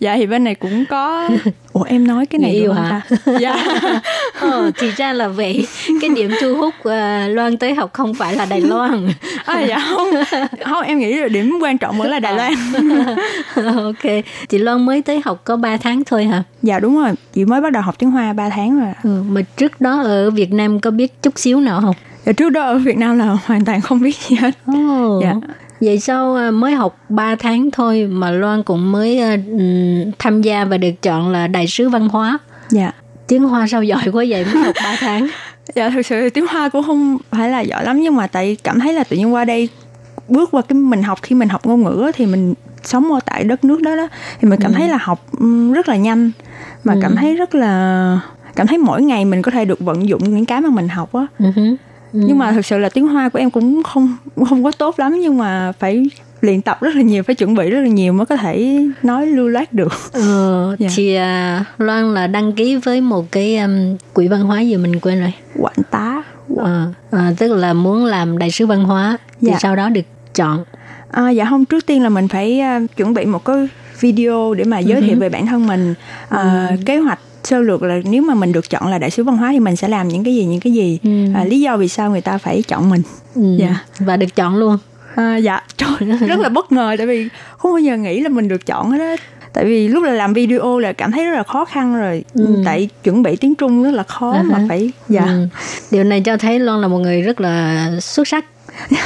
[0.00, 1.28] dạ thì bên này cũng có
[1.72, 3.00] ủa em nói cái này yêu hả?
[3.08, 3.38] ta?
[3.40, 3.64] dạ
[4.40, 5.66] Ờ, thì ra là vậy.
[6.00, 9.08] Cái điểm thu hút à, Loan tới học không phải là Đài Loan.
[9.44, 10.08] à, dạ không
[10.64, 12.52] không em nghĩ là điểm quan trọng vẫn là Đài Loan
[13.76, 14.24] ok.
[14.48, 16.42] Chị Loan mới tới học có 3 tháng thôi hả?
[16.62, 19.00] dạ đúng rồi chị mới bắt đầu học tiếng Hoa 3 tháng rồi ạ.
[19.02, 21.94] Ừ, mà trước đó ở Việt Nam có biết chút xíu nào không?
[22.26, 25.20] dạ, trước đó ở Việt Nam là hoàn toàn không biết gì hết Ồ.
[25.22, 25.34] Dạ.
[25.80, 30.42] Vậy sao à, mới học 3 tháng thôi mà Loan cũng mới à, ừm, tham
[30.42, 32.38] gia và được chọn là đại sứ văn hóa.
[32.70, 32.90] dạ
[33.26, 35.28] Tiếng Hoa sao giỏi quá vậy mới học 3 tháng?
[35.74, 38.80] dạ thực sự tiếng Hoa cũng không phải là giỏi lắm nhưng mà tại cảm
[38.80, 39.68] thấy là tự nhiên qua đây
[40.28, 43.44] bước qua cái mình học khi mình học ngôn ngữ thì mình sống ở tại
[43.44, 44.08] đất nước đó đó
[44.40, 46.30] thì mình cảm thấy là học ừm, rất là nhanh
[46.84, 48.20] mà cảm thấy rất là
[48.56, 51.12] cảm thấy mỗi ngày mình có thể được vận dụng những cái mà mình học
[51.12, 51.62] á Ừ hứ.
[52.12, 54.16] nhưng mà thực sự là tiếng hoa của em cũng không
[54.48, 56.04] không có tốt lắm nhưng mà phải
[56.40, 59.26] luyện tập rất là nhiều phải chuẩn bị rất là nhiều mới có thể nói
[59.26, 60.88] lưu loát được Ờ, Dạ.
[60.96, 65.00] thì à, Loan là đăng ký với một cái um, quỹ văn hóa gì mình
[65.00, 65.32] quên rồi.
[65.58, 66.22] quảng tá
[66.56, 69.56] Ờ, à, tức là muốn làm đại sứ văn hóa thì Dạ.
[69.60, 70.00] sau đó được
[70.34, 70.64] chọn.
[71.10, 73.68] à, dạ không trước tiên là mình phải à, chuẩn bị một cái
[74.00, 75.94] video để mà giới thiệu về bản thân mình
[76.28, 79.36] à, kế hoạch sơ lược là nếu mà mình được chọn là đại sứ văn
[79.36, 80.98] hóa thì mình sẽ làm những cái gì những cái gì?
[81.34, 83.02] À, lý do vì sao người ta phải chọn mình?
[83.34, 83.56] Ừ.
[83.58, 83.76] Dạ.
[83.98, 84.78] và được chọn luôn.
[85.14, 85.60] À, dạ.
[85.76, 87.28] Trời rất là bất ngờ tại vì
[87.58, 89.16] không bao giờ nghĩ là mình được chọn hết á.
[89.52, 92.24] Tại vì lúc là làm video là cảm thấy rất là khó khăn rồi.
[92.64, 94.64] Tại chuẩn bị tiếng trung rất là khó À mà hả.
[94.68, 95.24] phải dạ.
[95.24, 95.46] Ừ.
[95.90, 98.44] điều này cho thấy loan là một người rất là xuất sắc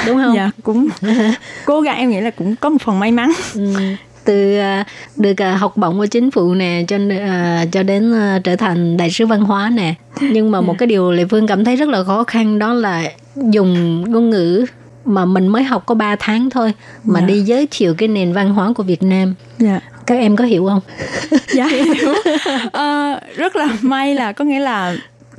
[0.07, 0.35] đúng không?
[0.37, 0.89] Dạ cũng
[1.65, 3.33] cố gắng em nghĩ là cũng có một phần may mắn.
[3.55, 3.75] Ừ.
[4.27, 4.85] từ à,
[5.17, 8.13] được à, học bổng của chính phủ nè cho à, cho đến
[8.45, 9.95] trở thành đại sứ văn hóa nè.
[10.21, 13.03] Nhưng mà một cái điều lệ phương cảm thấy rất là khó khăn đó là
[13.37, 14.65] dùng ngôn ngữ
[15.05, 16.73] mà mình mới học có 3 tháng thôi
[17.05, 17.27] mà Dạ.
[17.27, 19.35] đi giới thiệu cái nền văn hóa của Việt Nam.
[19.59, 19.81] Dạ.
[20.07, 20.81] Các em có hiểu không?
[21.55, 22.15] Dạ hiểu.
[22.73, 24.97] Ờ, rất là may là có nghĩa là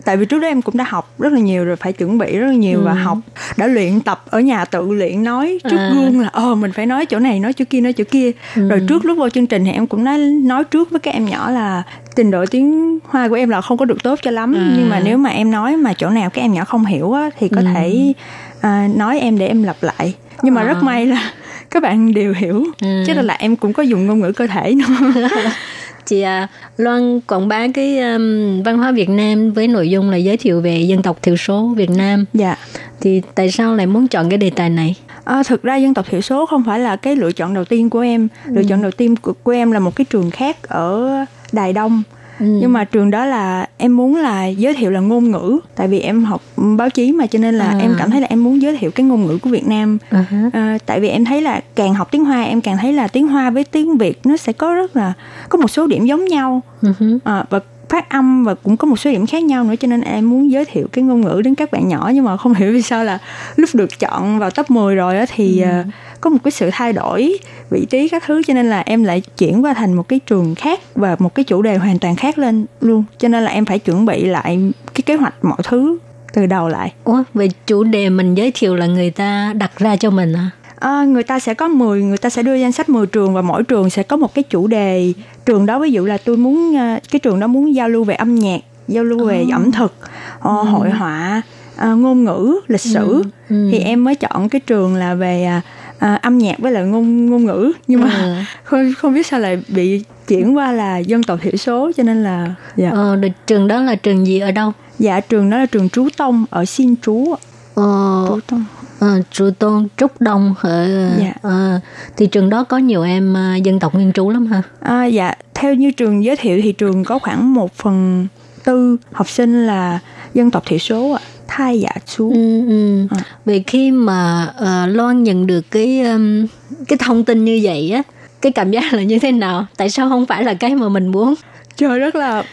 [0.07, 2.37] tại vì trước đó em cũng đã học rất là nhiều rồi phải chuẩn bị
[2.37, 3.17] rất là nhiều và học
[3.57, 5.91] đã luyện tập ở nhà tự luyện nói trước À.
[5.93, 8.81] gương là ờ mình phải nói chỗ này nói chỗ kia nói chỗ kia rồi
[8.89, 11.51] trước lúc vào chương trình thì em cũng đã nói trước với các em nhỏ
[11.51, 11.83] là
[12.15, 14.73] trình độ tiếng hoa của em là không có được tốt cho lắm À.
[14.77, 17.29] nhưng mà nếu mà em nói mà chỗ nào các em nhỏ không hiểu á,
[17.39, 18.13] thì có thể
[18.61, 20.67] à, nói em để em lặp lại nhưng mà À.
[20.67, 21.31] rất may là
[21.71, 22.87] các bạn đều hiểu Ừ.
[23.07, 25.29] chứ là em cũng có dùng ngôn ngữ cơ thể nữa
[26.07, 26.47] chị à,
[26.77, 30.61] Loan quảng bá cái um, văn hóa Việt Nam với nội dung là giới thiệu
[30.61, 32.25] về dân tộc thiểu số Việt Nam.
[32.33, 32.55] Dạ.
[33.01, 34.95] Thì tại sao lại muốn chọn cái đề tài này?
[35.23, 37.89] À, thực ra dân tộc thiểu số không phải là cái lựa chọn đầu tiên
[37.89, 38.27] của em.
[38.45, 41.09] Lựa chọn đầu tiên của, của em là một cái trường khác ở
[41.51, 42.03] đài đông
[42.39, 45.99] nhưng mà trường đó là em muốn là giới thiệu là ngôn ngữ tại vì
[45.99, 46.41] em học
[46.77, 47.77] báo chí mà cho nên là À.
[47.81, 50.25] em cảm thấy là em muốn giới thiệu cái ngôn ngữ của việt nam ha.
[50.53, 53.27] à, tại vì em thấy là càng học tiếng hoa em càng thấy là tiếng
[53.27, 55.13] hoa với tiếng việt nó sẽ có rất là
[55.49, 57.19] có một số điểm giống nhau Ừ hứ.
[57.23, 57.59] à, và
[57.89, 60.51] phát âm và cũng có một số điểm khác nhau nữa cho nên em muốn
[60.51, 63.03] giới thiệu cái ngôn ngữ đến các bạn nhỏ nhưng mà không hiểu vì sao
[63.03, 63.19] là
[63.55, 65.85] lúc được chọn vào top 10 rồi á thì à,
[66.21, 67.37] có một cái sự thay đổi
[67.69, 70.55] vị trí các thứ cho nên là em lại chuyển qua thành một cái trường
[70.55, 73.03] khác và một cái chủ đề hoàn toàn khác lên luôn.
[73.17, 75.97] Cho nên là em phải chuẩn bị lại cái kế hoạch mọi thứ
[76.33, 76.93] từ đầu lại.
[77.03, 80.49] Ủa, về chủ đề mình giới thiệu là người ta đặt ra cho mình à?
[80.79, 83.41] À, người ta sẽ có 10, người ta sẽ đưa danh sách 10 trường và
[83.41, 85.13] mỗi trường sẽ có một cái chủ đề.
[85.45, 88.15] Trường đó ví dụ là tôi muốn à, cái trường đó muốn giao lưu về
[88.15, 89.93] âm nhạc, giao lưu về ẩm thực,
[90.39, 91.41] ờ, hội họa,
[91.75, 93.23] à, ngôn ngữ, lịch sử.
[93.49, 95.61] Thì em mới chọn cái trường là về
[95.99, 98.33] à, âm nhạc với lại ngôn ngôn ngữ nhưng mà Ừ.
[98.63, 102.23] không không biết sao lại bị chuyển qua là dân tộc thiểu số cho nên
[102.23, 103.17] là dạ Ờ,
[103.47, 104.71] trường đó là trường gì ở đâu?
[104.99, 107.35] dạ trường đó là trường Trú Tông ở Xin Trú.
[107.75, 108.65] Ờ, Trú Tông
[108.99, 110.87] ờ, Trù Tôn Trúc Đông ở
[111.19, 111.33] Dạ.
[111.41, 111.79] ờ,
[112.17, 114.61] thì trường đó có nhiều em à, dân tộc nguyên trú lắm ha.
[114.81, 118.27] À, dạ, theo như trường giới thiệu thì trường có khoảng một phần
[118.63, 119.99] tư học sinh là
[120.33, 121.21] dân tộc thiểu số ạ.
[121.47, 122.31] Thai dạ chú.
[122.31, 123.07] Ừ, ừ.
[123.11, 123.17] À.
[123.45, 126.45] Về khi mà ờ, Loan nhận được cái um,
[126.87, 128.03] cái thông tin như vậy á,
[128.41, 129.65] cái cảm giác là như thế nào?
[129.77, 131.33] Tại sao không phải là cái mà mình muốn?
[131.77, 132.43] Trời rất là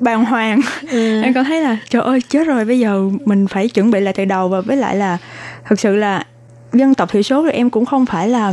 [0.00, 0.60] bàng hoàng.
[0.90, 1.22] Ừ.
[1.22, 4.14] Em cảm thấy là trời ơi chết rồi bây giờ mình phải chuẩn bị lại
[4.16, 5.18] từ đầu và với lại là
[5.64, 6.24] thật sự là
[6.74, 8.52] dân tộc thiểu số rồi em cũng không phải là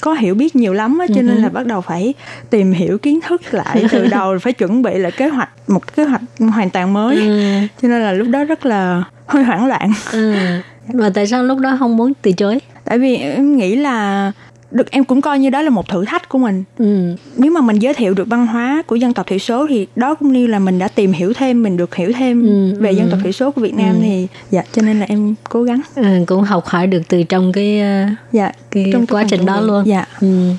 [0.00, 2.14] có hiểu biết nhiều lắm á, cho nên là bắt đầu phải
[2.50, 6.04] tìm hiểu kiến thức lại từ đầu phải chuẩn bị lại kế hoạch một kế
[6.04, 6.20] hoạch
[6.52, 7.60] hoàn toàn mới Ừ.
[7.82, 10.34] cho nên là lúc đó rất là hơi hoảng loạn Ừ.
[10.94, 12.58] Mà tại sao lúc đó không muốn từ chối?
[12.84, 14.32] tại vì em nghĩ là
[14.72, 17.16] được em cũng coi như đó là một thử thách của mình Ừ.
[17.36, 20.14] nếu mà mình giới thiệu được văn hóa của dân tộc thiểu số thì đó
[20.14, 22.96] cũng như là mình đã tìm hiểu thêm mình được hiểu thêm Ừ, về ừ.
[22.96, 25.80] dân tộc thiểu số của Việt Nam thì dạ cho nên là em cố gắng
[25.96, 29.60] Ừ, cũng học hỏi được từ trong cái ờ, dạ cái trong quá trình đó
[29.60, 29.86] luôn.
[29.86, 30.50] dạ Ừ.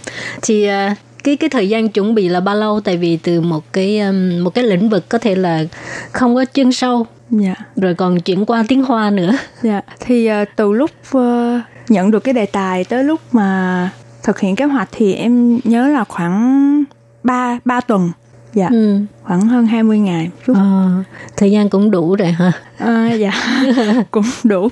[0.41, 0.89] Thì ờ,
[1.23, 2.79] cái cái thời gian chuẩn bị là bao lâu?
[2.81, 5.63] Tại vì từ một cái um, một cái lĩnh vực có thể là
[6.11, 9.37] không có chuyên sâu dạ rồi còn chuyển qua tiếng Hoa nữa.
[9.61, 11.59] dạ thì ờ, từ lúc ờ,
[11.89, 13.89] nhận được cái đề tài tới lúc mà
[14.23, 16.83] thực hiện kế hoạch thì em nhớ là khoảng
[17.23, 18.11] 3 ba tuần
[18.53, 18.99] dạ Ừ.
[19.23, 20.89] khoảng hơn 20 ngày chút Ờ,
[21.37, 22.51] thời gian cũng đủ rồi ha.
[22.77, 23.31] à, dạ
[24.11, 24.67] cũng đủ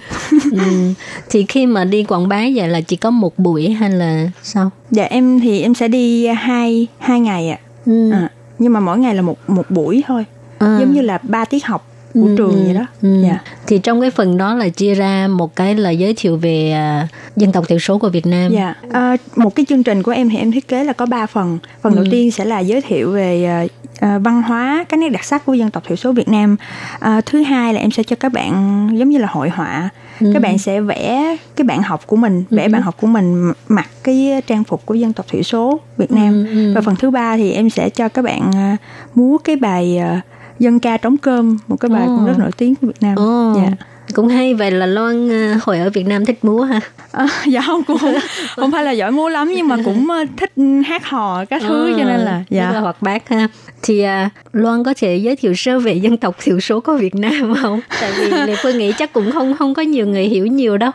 [0.52, 0.94] ừ.
[1.30, 4.70] Thì khi mà đi quảng bá vậy là chỉ có một buổi hay là sao?
[4.92, 8.12] dạ em thì em sẽ đi hai hai ngày ạ Ừ.
[8.12, 8.30] à,
[8.60, 10.26] nhưng mà mỗi ngày là một một buổi thôi
[10.60, 10.78] À.
[10.80, 13.22] giống như là ba tiết học của Ừ, trường ừ, vậy đó ừ.
[13.24, 16.72] dạ Thì trong cái phần đó là chia ra một cái là giới thiệu về
[16.72, 18.52] à, dân tộc thiểu số của Việt Nam.
[18.52, 21.26] dạ à, một cái chương trình của em thì em thiết kế là có ba
[21.26, 21.96] phần phần Ừ.
[21.96, 23.66] đầu tiên sẽ là giới thiệu về
[24.00, 26.56] à, văn hóa các nét đặc sắc của dân tộc thiểu số Việt Nam
[27.00, 29.90] à, thứ hai là em sẽ cho các bạn giống như là hội họa
[30.20, 30.32] Ừ.
[30.34, 33.90] các bạn sẽ vẽ cái bạn học của mình vẽ bạn học của mình mặc
[34.04, 36.74] cái trang phục của dân tộc thiểu số Việt Nam Ừ, ừ.
[36.76, 38.78] và phần thứ ba thì em sẽ cho các bạn à,
[39.16, 40.22] múa cái bài à,
[40.62, 42.16] dân ca trống cơm một cái bài Ồ.
[42.16, 43.16] cũng rất nổi tiếng của Việt Nam.
[43.16, 43.72] Ồ, dạ.
[44.14, 46.80] Cũng hay vậy là Loan ờ, hồi ở Việt Nam thích múa ha?
[47.12, 48.14] À, dạ không cũng không,
[48.56, 50.52] không phải là giỏi múa lắm nhưng mà cũng ờ, thích
[50.86, 53.48] hát hò các thứ cho nên là rất là dạ hoạt bát ha.
[53.82, 57.16] Thì à, Loan có thể giới thiệu sơ về dân tộc thiểu số của Việt
[57.16, 57.82] Nam không?
[58.02, 60.92] Tại vì Lê Phương nghĩ chắc cũng không không có nhiều người hiểu nhiều đâu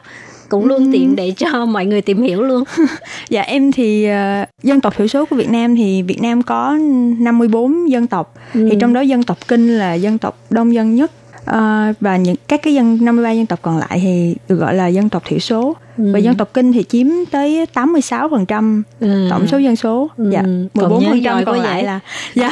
[0.49, 2.65] cũng luôn tiện để cho mọi người tìm hiểu luôn
[3.29, 6.77] dạ em thì ờ, dân tộc thiểu số của Việt Nam thì Việt Nam có
[7.19, 8.67] 54 dân tộc Ừ.
[8.71, 11.11] thì trong đó dân tộc Kinh là dân tộc đông dân nhất
[11.45, 14.87] Ờ, và những các cái dân 53 dân tộc còn lại thì được gọi là
[14.87, 16.11] dân tộc thiểu số Ừ.
[16.13, 19.27] và dân tộc Kinh thì chiếm tới 86% Ừ.
[19.31, 20.31] tổng số dân số Ừ.
[20.33, 21.85] dạ Còn 14 nhớ phần giỏi trăm còn quá lại vậy.
[21.85, 22.01] là
[22.35, 22.51] dạ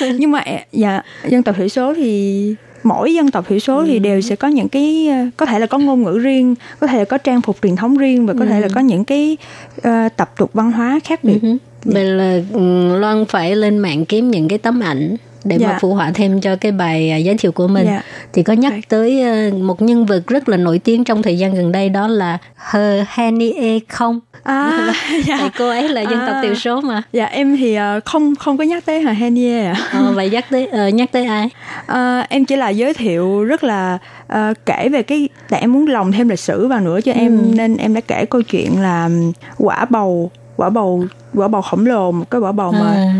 [0.18, 2.54] nhưng mà dạ dân tộc thiểu số thì
[2.84, 3.84] mỗi dân tộc thiểu số Ừ.
[3.86, 6.86] thì đều sẽ có những cái ờ, có thể là có ngôn ngữ riêng có
[6.86, 9.36] thể là có trang phục truyền thống riêng và có thể là có những cái
[9.82, 11.56] ờ, tập tục văn hóa khác biệt Ừ.
[11.92, 12.60] Vậy là ừ,
[12.98, 15.78] Loan phải lên mạng kiếm những cái tấm ảnh để mà Dạ.
[15.80, 18.02] phụ họa thêm cho cái bài à, giới thiệu của mình Dạ.
[18.32, 18.88] thì có nhắc Right.
[18.88, 22.08] tới ờ, một nhân vật rất là nổi tiếng trong thời gian gần đây đó
[22.08, 24.92] là Hờ Hanie không à
[25.26, 25.36] dạ.
[25.40, 26.42] tại cô ấy là dân tộc À.
[26.42, 29.74] thiểu số mà dạ em thì ờ, không không có nhắc tới Hà Henie ạ
[29.92, 31.48] ờ, vậy nhắc tới ờ, nhắc tới ai
[31.86, 35.86] Ờ, em chỉ là giới thiệu rất là ờ, kể về cái tại em muốn
[35.86, 39.08] lồng thêm lịch sử vào nữa cho em nên em đã kể câu chuyện là
[39.58, 43.14] quả bầu quả bầu quả bầu khổng lồ một cái quả bầu mà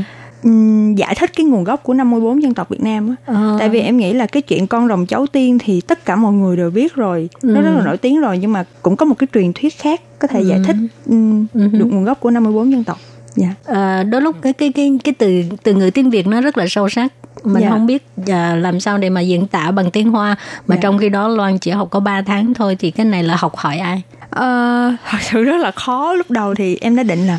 [0.44, 0.50] À.
[0.96, 3.14] giải thích cái nguồn gốc của 54 dân tộc Việt Nam á.
[3.34, 3.56] Ờ.
[3.58, 6.32] Tại vì em nghĩ là cái chuyện con rồng cháu tiên thì tất cả mọi
[6.32, 9.14] người đều biết rồi, nó rất là nổi tiếng rồi nhưng mà cũng có một
[9.18, 10.76] cái truyền thuyết khác có thể giải thích
[11.06, 12.98] ừm, được nguồn gốc của 54 dân tộc.
[13.36, 13.48] Dạ.
[13.66, 16.64] À, đôi lúc cái cái cái cái từ từ ngữ tiếng Việt nó rất là
[16.68, 17.12] sâu sắc
[17.44, 17.70] mình Dạ.
[17.70, 20.36] không biết à, làm sao để mà diễn tả bằng tiếng Hoa
[20.66, 20.80] mà Dạ.
[20.82, 23.56] trong khi đó Loan chỉ học có 3 tháng thôi thì cái này là học
[23.56, 27.38] hỏi ai Ờ, thật sự rất là khó lúc đầu thì em đã định là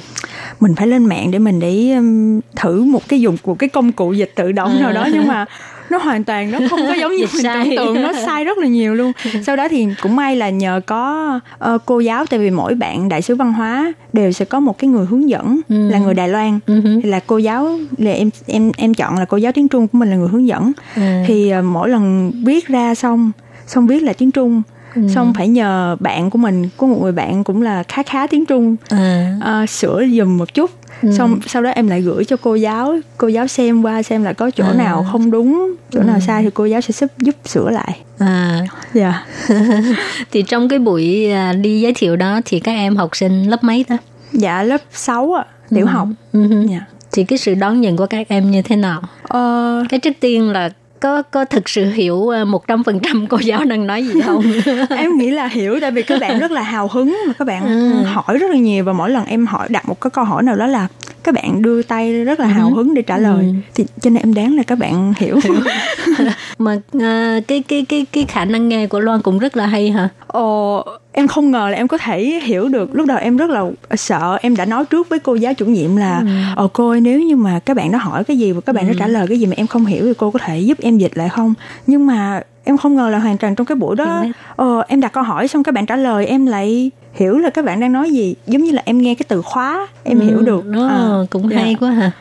[0.60, 3.92] mình phải lên mạng để mình để um, thử một cái dùng một cái công
[3.92, 5.46] cụ dịch tự động nào đó nhưng mà
[5.90, 7.64] nó hoàn toàn nó không có giống như mình sai.
[7.66, 9.12] tưởng tượng nó sai rất là nhiều luôn
[9.46, 13.10] sau đó thì cũng may là nhờ có ờ, cô giáo tại vì mỗi bạn
[13.10, 15.90] đại sứ văn hóa đều sẽ có một cái người hướng dẫn Ừ.
[15.90, 19.26] là người Đài Loan Ừ thì là cô giáo là em em em chọn là
[19.26, 21.02] cô giáo tiếng Trung của mình là người hướng dẫn Ừ.
[21.28, 23.32] thì ờ, mỗi lần viết ra xong
[23.68, 24.62] xong viết là tiếng Trung
[24.96, 25.02] Ừ.
[25.16, 28.46] xong phải nhờ bạn của mình có một người bạn cũng là khá khá tiếng
[28.46, 30.72] Trung à, ờ, sửa dùm một chút
[31.02, 31.12] Ừ.
[31.18, 34.34] xong sau đó em lại gửi cho cô giáo cô giáo xem qua xem là
[34.34, 34.74] có chỗ À.
[34.74, 36.04] nào không đúng chỗ Ừ.
[36.04, 38.62] nào sai thì cô giáo sẽ giúp giúp sửa lại à.
[38.94, 39.26] dạ
[40.32, 43.64] thì trong cái buổi à, đi giới thiệu đó thì các em học sinh lớp
[43.64, 43.98] mấy đó
[44.32, 46.66] dạ lớp 6 ạ tiểu học Ừ hứ.
[46.70, 46.80] dạ
[47.12, 50.50] thì cái sự đón nhận của các em như thế nào Ờ, cái trước tiên
[50.50, 50.70] là
[51.04, 54.22] có có thực sự hiểu à, một trăm phần trăm cô giáo đang nói gì
[54.26, 54.44] không?
[54.90, 57.64] Em nghĩ là hiểu tại vì các bạn rất là hào hứng và các bạn
[57.68, 58.04] Ừ.
[58.04, 60.56] hỏi rất là nhiều và mỗi lần em hỏi đặt một cái câu hỏi nào
[60.56, 60.88] đó là
[61.24, 63.46] các bạn đưa tay rất là hào hứng để trả lời.
[63.46, 63.54] Ừ.
[63.76, 65.40] thì cho nên em đoán là các bạn hiểu
[66.64, 69.92] mà à, cái cái cái cái khả năng nghe của Loan cũng rất là hay
[69.92, 70.10] hả?
[70.28, 72.96] Ồ, em không ngờ là em có thể hiểu được.
[72.96, 73.64] Lúc đầu em rất là
[73.96, 74.38] sợ.
[74.42, 76.28] Em đã nói trước với cô giáo chủ nhiệm là Ừ.
[76.56, 78.88] ờ cô ơi nếu như mà các bạn đó hỏi cái gì và các bạn
[78.88, 80.98] đó trả lời cái gì mà em không hiểu thì cô có thể giúp em
[80.98, 81.54] dịch lại không?
[81.88, 84.24] Nhưng mà em không ngờ là hoàn toàn trong cái buổi đó
[84.56, 87.66] ờ, em đặt câu hỏi xong các bạn trả lời em lại hiểu là các
[87.66, 90.46] bạn đang nói gì giống như là em nghe cái từ khóa em hiểu Ừ,
[90.46, 90.66] được.
[90.66, 91.58] nó À, cũng dạ.
[91.58, 92.12] hay quá hả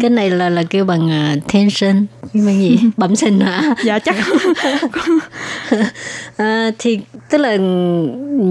[0.00, 2.78] cái này là là kêu bằng uh, tension cái bằng gì?
[2.96, 3.74] Bẩm sinh hả?
[3.84, 4.16] Dạ chắc.
[6.36, 7.52] À, thì tức là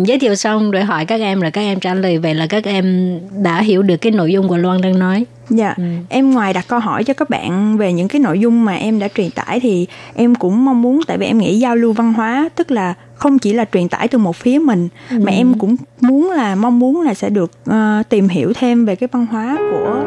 [0.05, 2.63] giới thiệu xong rồi hỏi các em rồi các em trả lời vậy là các
[2.63, 5.25] em đã hiểu được cái nội dung của Loan đang nói.
[5.49, 5.83] Dạ, Ừ.
[6.09, 8.99] em ngoài đặt câu hỏi cho các bạn về những cái nội dung mà em
[8.99, 12.13] đã truyền tải thì em cũng mong muốn tại vì em nghĩ giao lưu văn
[12.13, 15.17] hóa tức là không chỉ là truyền tải từ một phía mình Ừ.
[15.23, 18.95] mà em cũng muốn là mong muốn là sẽ được ờ, tìm hiểu thêm về
[18.95, 20.03] cái văn hóa của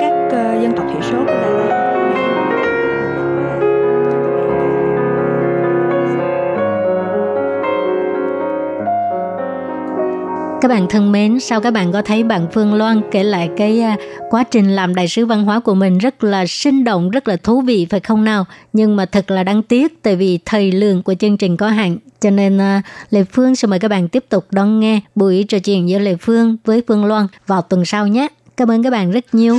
[0.00, 1.49] các ờ, dân tộc thiểu số của Đà
[10.60, 13.80] Các bạn thân mến, sao các bạn có thấy bạn Phương Loan kể lại cái
[13.80, 13.96] à,
[14.30, 17.36] quá trình làm đại sứ văn hóa của mình rất là sinh động, rất là
[17.36, 18.44] thú vị phải không nào?
[18.72, 21.96] Nhưng mà thật là đáng tiếc tại vì thời lượng của chương trình có hạn.
[22.20, 25.58] Cho nên à, Lê Phương sẽ mời các bạn tiếp tục đón nghe buổi trò
[25.58, 28.28] chuyện giữa Lê Phương với Phương Loan vào tuần sau nhé.
[28.56, 29.58] Cảm ơn các bạn rất nhiều.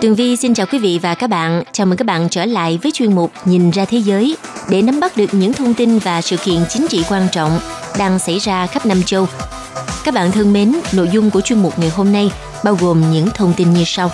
[0.00, 1.62] Tường Vi xin chào quý vị và các bạn.
[1.72, 4.36] Chào mừng các bạn trở lại với chuyên mục Nhìn ra thế giới
[4.70, 7.58] để nắm bắt được những thông tin và sự kiện chính trị quan trọng
[7.98, 9.26] đang xảy ra khắp năm châu.
[10.04, 12.32] Các bạn thân mến, nội dung của chuyên mục ngày hôm nay
[12.64, 14.10] bao gồm những thông tin như sau.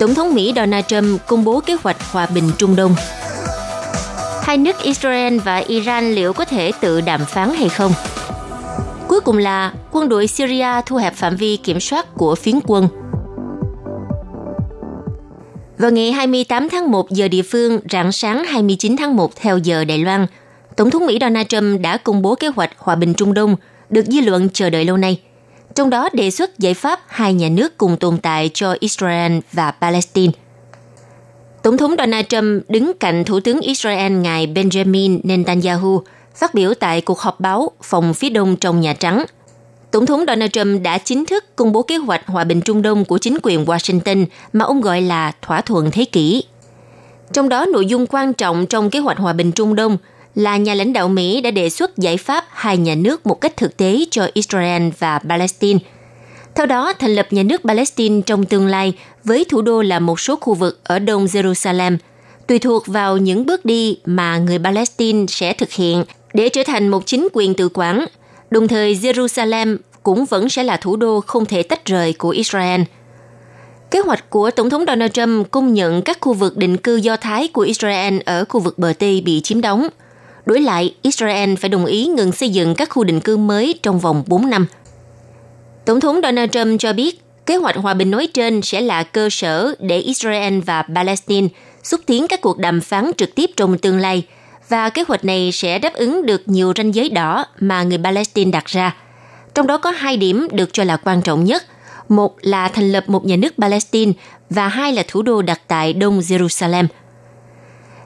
[0.00, 2.94] Tổng thống Mỹ Donald Trump công bố kế hoạch hòa bình Trung Đông.
[4.42, 7.92] Hai nước Israel và Iran liệu có thể tự đàm phán hay không?
[9.08, 12.88] Cuối cùng là quân đội Syria thu hẹp phạm vi kiểm soát của phiến quân–
[15.78, 19.84] vào ngày 28 tháng 1 giờ địa phương, rạng sáng 29 tháng 1 theo giờ
[19.84, 20.26] Đài Loan,
[20.76, 23.56] Tổng thống Mỹ Donald Trump đã công bố kế hoạch hòa bình Trung Đông
[23.90, 25.20] được dư luận chờ đợi lâu nay.
[25.74, 29.70] Trong đó đề xuất giải pháp hai nhà nước cùng tồn tại cho Israel và
[29.70, 30.32] Palestine.
[31.62, 36.02] Tổng thống Donald Trump đứng cạnh Thủ tướng Israel ngài Benjamin Netanyahu
[36.34, 39.24] phát biểu tại cuộc họp báo phòng phía đông trong Nhà Trắng–
[39.90, 43.04] Tổng thống Donald Trump đã chính thức công bố kế hoạch hòa bình Trung Đông
[43.04, 46.44] của chính quyền Washington mà ông gọi là thỏa thuận thế kỷ.
[47.32, 49.96] Trong đó nội dung quan trọng trong kế hoạch hòa bình Trung Đông
[50.34, 53.56] là nhà lãnh đạo Mỹ đã đề xuất giải pháp hai nhà nước một cách
[53.56, 55.80] thực tế cho Israel và Palestine.
[56.54, 58.92] Theo đó, thành lập nhà nước Palestine trong tương lai
[59.24, 61.96] với thủ đô là một số khu vực ở đông Jerusalem,
[62.46, 66.88] tùy thuộc vào những bước đi mà người Palestine sẽ thực hiện để trở thành
[66.88, 68.04] một chính quyền tự quản–
[68.50, 72.80] Đồng thời Jerusalem cũng vẫn sẽ là thủ đô không thể tách rời của Israel.
[73.90, 77.16] Kế hoạch của Tổng thống Donald Trump công nhận các khu vực định cư Do
[77.16, 79.88] Thái của Israel ở khu vực bờ Tây bị chiếm đóng.
[80.46, 83.98] Đối lại, Israel phải đồng ý ngừng xây dựng các khu định cư mới trong
[83.98, 84.66] vòng 4 năm.
[85.84, 89.28] Tổng thống Donald Trump cho biết kế hoạch hòa bình nói trên sẽ là cơ
[89.30, 91.48] sở để Israel và Palestine
[91.82, 94.22] xúc tiến các cuộc đàm phán trực tiếp trong tương lai–
[94.68, 98.50] và kế hoạch này sẽ đáp ứng được nhiều ranh giới đỏ mà người Palestine
[98.50, 98.96] đặt ra.
[99.54, 101.64] Trong đó có hai điểm được cho là quan trọng nhất.
[102.08, 104.12] Một là thành lập một nhà nước Palestine
[104.50, 106.86] và hai là thủ đô đặt tại Đông Jerusalem.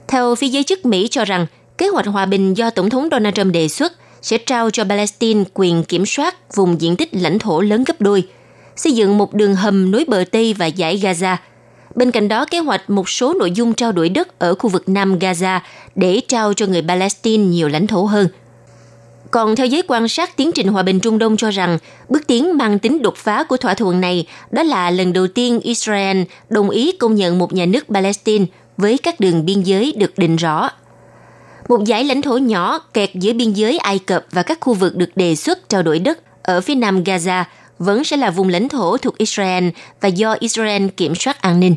[0.09, 1.47] Theo phía giới chức Mỹ cho rằng,
[1.79, 3.93] kế hoạch hòa bình do Tổng thống Donald Trump đề xuất
[4.23, 8.29] sẽ trao cho Palestine quyền kiểm soát vùng diện tích lãnh thổ lớn gấp đôi,
[8.77, 11.37] xây dựng một đường hầm nối bờ Tây và giải Gaza–
[11.95, 14.89] Bên cạnh đó, kế hoạch một số nội dung trao đổi đất ở khu vực
[14.89, 15.61] Nam Gaza
[15.95, 18.29] để trao cho người Palestine nhiều lãnh thổ hơn.
[19.31, 21.79] Còn theo giới quan sát tiến trình hòa bình Trung Đông cho rằng,
[22.09, 25.61] bước tiến mang tính đột phá của thỏa thuận này đó là lần đầu tiên
[25.61, 28.45] Israel đồng ý công nhận một nhà nước Palestine
[28.77, 30.71] với các đường biên giới được định rõ.
[31.69, 34.97] Một giải lãnh thổ nhỏ kẹt giữa biên giới Ai Cập và các khu vực
[34.97, 37.45] được đề xuất trao đổi đất ở phía nam Gaza–
[37.83, 39.69] vẫn sẽ là vùng lãnh thổ thuộc Israel
[40.01, 41.75] và do Israel kiểm soát an ninh.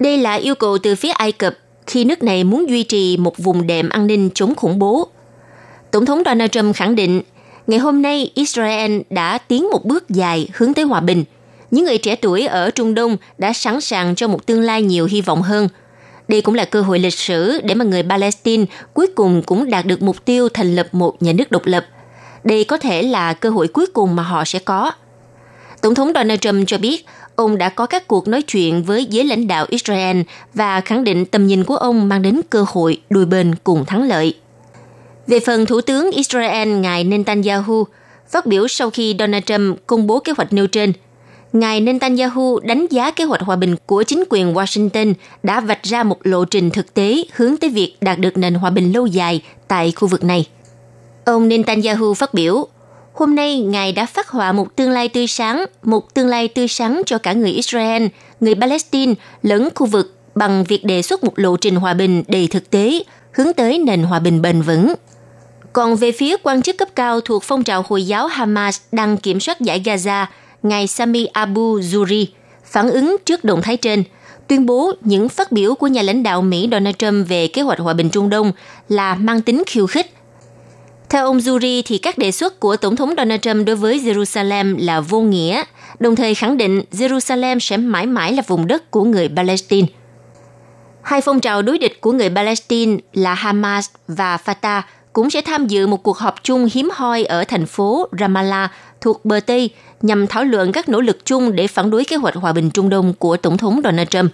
[0.00, 1.54] Đây là yêu cầu từ phía Ai Cập
[1.86, 5.08] khi nước này muốn duy trì một vùng đệm an ninh chống khủng bố.
[5.90, 7.22] Tổng thống Donald Trump khẳng định,
[7.66, 11.24] ngày hôm nay Israel đã tiến một bước dài hướng tới hòa bình.
[11.70, 15.06] Những người trẻ tuổi ở Trung Đông đã sẵn sàng cho một tương lai nhiều
[15.06, 15.68] hy vọng hơn.
[16.28, 19.86] Đây cũng là cơ hội lịch sử để mà người Palestine cuối cùng cũng đạt
[19.86, 21.86] được mục tiêu thành lập một nhà nước độc lập–
[22.44, 24.92] đây có thể là cơ hội cuối cùng mà họ sẽ có.
[25.80, 29.24] Tổng thống Donald Trump cho biết ông đã có các cuộc nói chuyện với giới
[29.24, 30.20] lãnh đạo Israel
[30.54, 34.02] và khẳng định tầm nhìn của ông mang đến cơ hội đôi bên cùng thắng
[34.02, 34.34] lợi.
[35.26, 37.86] Về phần Thủ tướng Israel ngài Netanyahu,
[38.30, 40.92] phát biểu sau khi Donald Trump công bố kế hoạch nêu trên,
[41.52, 46.02] ngài Netanyahu đánh giá kế hoạch hòa bình của chính quyền Washington đã vạch ra
[46.02, 49.42] một lộ trình thực tế hướng tới việc đạt được nền hòa bình lâu dài
[49.68, 50.46] tại khu vực này.
[51.24, 52.66] Ông Netanyahu phát biểu,
[53.14, 56.68] hôm nay Ngài đã phát họa một tương lai tươi sáng, một tương lai tươi
[56.68, 58.06] sáng cho cả người Israel,
[58.40, 62.46] người Palestine lẫn khu vực bằng việc đề xuất một lộ trình hòa bình đầy
[62.46, 64.94] thực tế, hướng tới nền hòa bình bền vững.
[65.72, 69.40] Còn về phía quan chức cấp cao thuộc phong trào Hồi giáo Hamas đang kiểm
[69.40, 70.26] soát giải Gaza,
[70.62, 72.26] ngài Sami Abu Zuri,
[72.64, 74.04] phản ứng trước động thái trên,
[74.48, 77.78] tuyên bố những phát biểu của nhà lãnh đạo Mỹ Donald Trump về kế hoạch
[77.78, 78.52] hòa bình Trung Đông
[78.88, 80.14] là mang tính khiêu khích,
[81.12, 84.84] theo ông Zuri thì các đề xuất của Tổng thống Donald Trump đối với Jerusalem
[84.84, 85.62] là vô nghĩa,
[85.98, 89.88] đồng thời khẳng định Jerusalem sẽ mãi mãi là vùng đất của người Palestine.
[91.02, 94.82] Hai phong trào đối địch của người Palestine là Hamas và Fatah
[95.12, 99.24] cũng sẽ tham dự một cuộc họp chung hiếm hoi ở thành phố Ramallah thuộc
[99.24, 99.70] bờ Tây
[100.02, 102.88] nhằm thảo luận các nỗ lực chung để phản đối kế hoạch hòa bình Trung
[102.88, 104.32] Đông của Tổng thống Donald Trump.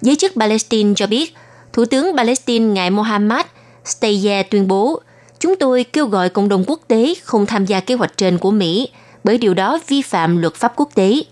[0.00, 1.34] Giới chức Palestine cho biết,
[1.72, 3.46] Thủ tướng Palestine ngài Mohammad
[3.84, 5.02] Steyer tuyên bố,
[5.40, 8.50] chúng tôi kêu gọi cộng đồng quốc tế không tham gia kế hoạch trên của
[8.50, 8.88] Mỹ
[9.24, 11.22] bởi điều đó vi phạm luật pháp quốc tế.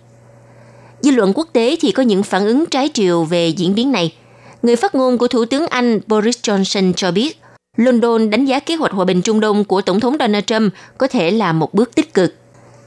[1.00, 4.14] Dư luận quốc tế thì có những phản ứng trái chiều về diễn biến này.
[4.62, 7.40] Người phát ngôn của Thủ tướng Anh Boris Johnson cho biết,
[7.76, 11.06] London đánh giá kế hoạch hòa bình Trung Đông của Tổng thống Donald Trump có
[11.06, 12.34] thể là một bước tích cực.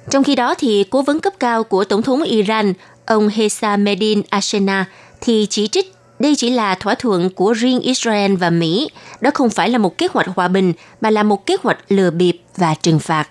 [0.10, 2.74] Trong khi đó thì cố vấn cấp cao của Tổng thống Iran,
[3.06, 4.86] ông Hessamedin Ashena
[5.22, 8.90] thì chỉ trích đây chỉ là thỏa thuận của riêng Israel và Mỹ,
[9.22, 12.12] đó không phải là một kế hoạch hòa bình mà là một kế hoạch lừa
[12.12, 13.28] bịp và trừng phạt.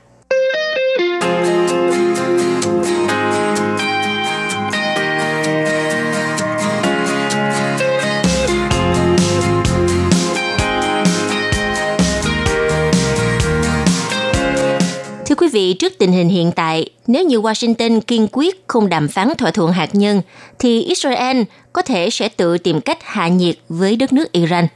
[15.52, 19.50] Vị, trước tình hình hiện tại, nếu như Washington kiên quyết không đàm phán thỏa
[19.50, 20.22] thuận hạt nhân,
[20.58, 21.42] thì Israel
[21.72, 24.66] có thể sẽ tự tìm cách hạ nhiệt với đất nước Iran.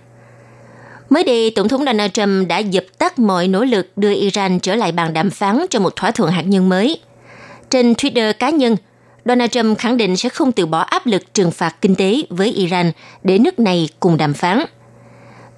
[1.11, 4.75] Mới đây, Tổng thống Donald Trump đã dập tắt mọi nỗ lực đưa Iran trở
[4.75, 6.99] lại bàn đàm phán cho một thỏa thuận hạt nhân mới.
[7.71, 8.77] Trên Twitter cá nhân,
[9.25, 12.53] Donald Trump khẳng định sẽ không từ bỏ áp lực trừng phạt kinh tế với
[12.53, 14.65] Iran để nước này cùng đàm phán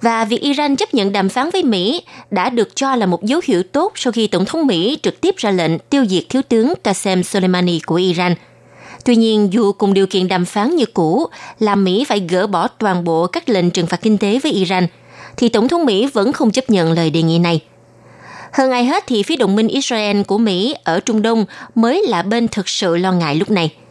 [0.01, 3.41] và việc Iran chấp nhận đàm phán với Mỹ đã được cho là một dấu
[3.43, 6.73] hiệu tốt sau khi Tổng thống Mỹ trực tiếp ra lệnh tiêu diệt thiếu tướng
[6.83, 8.35] Qasem Soleimani của Iran.
[9.05, 11.27] Tuy nhiên, dù cùng điều kiện đàm phán như cũ
[11.59, 14.87] là Mỹ phải gỡ bỏ toàn bộ các lệnh trừng phạt kinh tế với Iran,
[15.37, 17.59] thì Tổng thống Mỹ vẫn không chấp nhận lời đề nghị này.
[18.51, 21.45] Hơn ai hết thì phía đồng minh Israel của Mỹ ở Trung Đông
[21.75, 23.73] mới là bên thực sự lo ngại lúc này–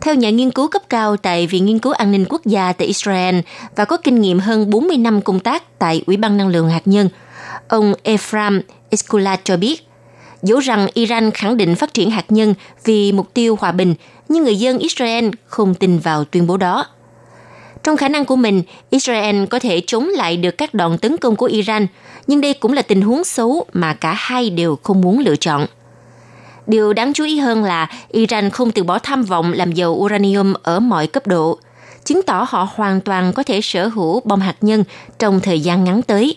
[0.00, 2.86] theo nhà nghiên cứu cấp cao tại Viện Nghiên cứu An ninh Quốc gia tại
[2.86, 3.38] Israel
[3.76, 6.82] và có kinh nghiệm hơn 40 năm công tác tại Ủy ban Năng lượng Hạt
[6.84, 7.08] nhân,
[7.68, 9.88] ông Ephraim Eskulat cho biết,
[10.42, 13.94] dẫu rằng Iran khẳng định phát triển hạt nhân vì mục tiêu hòa bình,
[14.28, 16.86] nhưng người dân Israel không tin vào tuyên bố đó.
[17.82, 21.36] Trong khả năng của mình, Israel có thể chống lại được các đòn tấn công
[21.36, 21.86] của Iran,
[22.26, 25.66] nhưng đây cũng là tình huống xấu mà cả hai đều không muốn lựa chọn.
[26.66, 30.54] Điều đáng chú ý hơn là Iran không từ bỏ tham vọng làm dầu uranium
[30.62, 31.58] ở mọi cấp độ,
[32.04, 34.84] chứng tỏ họ hoàn toàn có thể sở hữu bom hạt nhân
[35.18, 36.36] trong thời gian ngắn tới.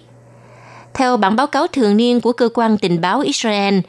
[0.94, 3.80] Theo bản báo cáo thường niên của cơ quan tình báo Israel,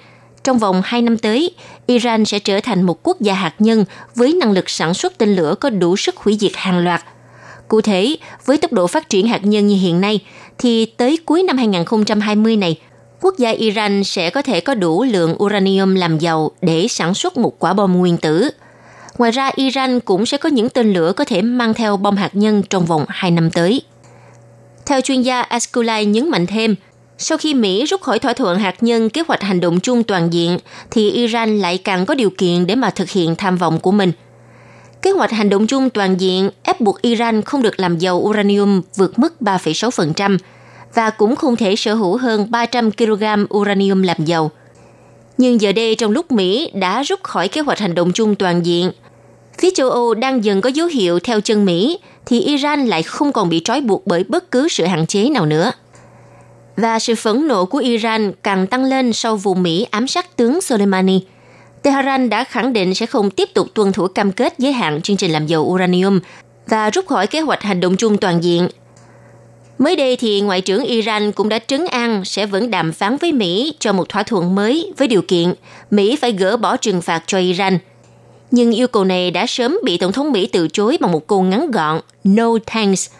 [0.45, 1.55] trong vòng 2 năm tới,
[1.86, 3.84] Iran sẽ trở thành một quốc gia hạt nhân
[4.14, 7.03] với năng lực sản xuất tên lửa có đủ sức hủy diệt hàng loạt.
[7.68, 8.16] Cụ thể,
[8.47, 10.20] với tốc độ phát triển hạt nhân như hiện nay,
[10.59, 12.78] thì tới cuối năm 2020 này,
[13.23, 17.37] quốc gia Iran sẽ có thể có đủ lượng uranium làm dầu để sản xuất
[17.37, 18.51] một quả bom nguyên tử.
[19.18, 22.31] Ngoài ra, Iran cũng sẽ có những tên lửa có thể mang theo bom hạt
[22.33, 23.83] nhân trong vòng 2 năm tới.
[24.87, 26.75] Theo chuyên gia Askulai nhấn mạnh thêm,
[27.18, 30.33] sau khi Mỹ rút khỏi thỏa thuận hạt nhân kế hoạch hành động chung toàn
[30.33, 30.59] diện,
[30.91, 34.12] thì Iran lại càng có điều kiện để mà thực hiện tham vọng của mình.
[35.03, 38.83] Kế hoạch hành động chung toàn diện ép buộc Iran không được làm dầu uranium
[38.97, 40.39] vượt mức 3,6%,
[40.95, 43.24] và cũng không thể sở hữu hơn 300 kg
[43.55, 44.51] uranium làm dầu.
[45.38, 48.66] Nhưng giờ đây trong lúc Mỹ đã rút khỏi kế hoạch hành động chung toàn
[48.66, 48.91] diện,
[49.59, 53.32] phía châu Âu đang dần có dấu hiệu theo chân Mỹ, thì Iran lại không
[53.32, 55.72] còn bị trói buộc bởi bất cứ sự hạn chế nào nữa.
[56.76, 60.61] Và sự phẫn nộ của Iran càng tăng lên sau vụ Mỹ ám sát tướng
[60.61, 61.20] Soleimani.
[61.82, 65.16] Tehran đã khẳng định sẽ không tiếp tục tuân thủ cam kết giới hạn chương
[65.16, 66.20] trình làm dầu uranium
[66.66, 68.68] và rút khỏi kế hoạch hành động chung toàn diện–
[69.81, 73.33] Mới đây thì Ngoại trưởng Iran cũng đã trấn an sẽ vẫn đàm phán với
[73.33, 75.55] Mỹ cho một thỏa thuận mới với điều kiện
[75.91, 77.78] Mỹ phải gỡ bỏ trừng phạt cho Iran.
[78.51, 81.43] Nhưng yêu cầu này đã sớm bị Tổng thống Mỹ từ chối bằng một câu
[81.43, 83.11] ngắn gọn, No thanks.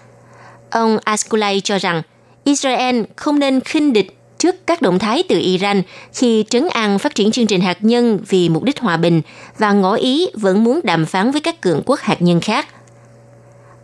[0.70, 2.02] Ông Askulay cho rằng
[2.44, 5.82] Israel không nên khinh địch trước các động thái từ Iran
[6.12, 9.22] khi trấn an phát triển chương trình hạt nhân vì mục đích hòa bình
[9.58, 12.66] và ngỏ ý vẫn muốn đàm phán với các cường quốc hạt nhân khác.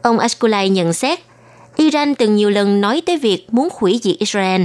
[0.02, 1.20] Ông Askulay nhận xét
[1.76, 4.62] Iran từng nhiều lần nói tới việc muốn hủy diệt Israel.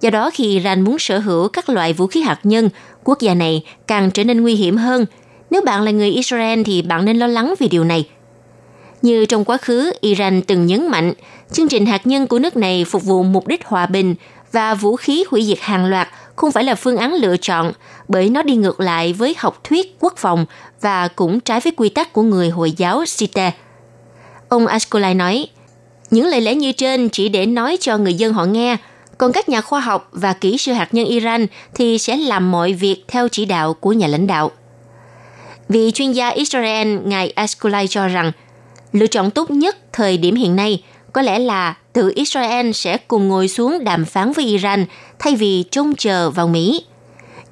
[0.00, 2.70] Do đó khi Iran muốn sở hữu các loại vũ khí hạt nhân,
[3.04, 5.06] quốc gia này càng trở nên nguy hiểm hơn.
[5.50, 8.08] Nếu bạn là người Israel thì bạn nên lo lắng vì điều này.
[9.02, 11.12] Như trong quá khứ, Iran từng nhấn mạnh,
[11.52, 14.14] chương trình hạt nhân của nước này phục vụ mục đích hòa bình
[14.52, 17.72] và vũ khí hủy diệt hàng loạt không phải là phương án lựa chọn
[18.08, 20.46] bởi nó đi ngược lại với học thuyết quốc phòng
[20.80, 23.52] và cũng trái với quy tắc của người Hồi giáo Sita.
[24.48, 25.48] Ông Ashkolai nói,
[26.10, 28.76] những lời lẽ như trên chỉ để nói cho người dân họ nghe,
[29.18, 32.72] còn các nhà khoa học và kỹ sư hạt nhân Iran thì sẽ làm mọi
[32.72, 34.50] việc theo chỉ đạo của nhà lãnh đạo.
[35.68, 38.32] Vị chuyên gia Israel ngài Askulai cho rằng
[38.92, 40.82] lựa chọn tốt nhất thời điểm hiện nay
[41.12, 44.86] có lẽ là tự Israel sẽ cùng ngồi xuống đàm phán với Iran
[45.18, 46.84] thay vì trông chờ vào Mỹ.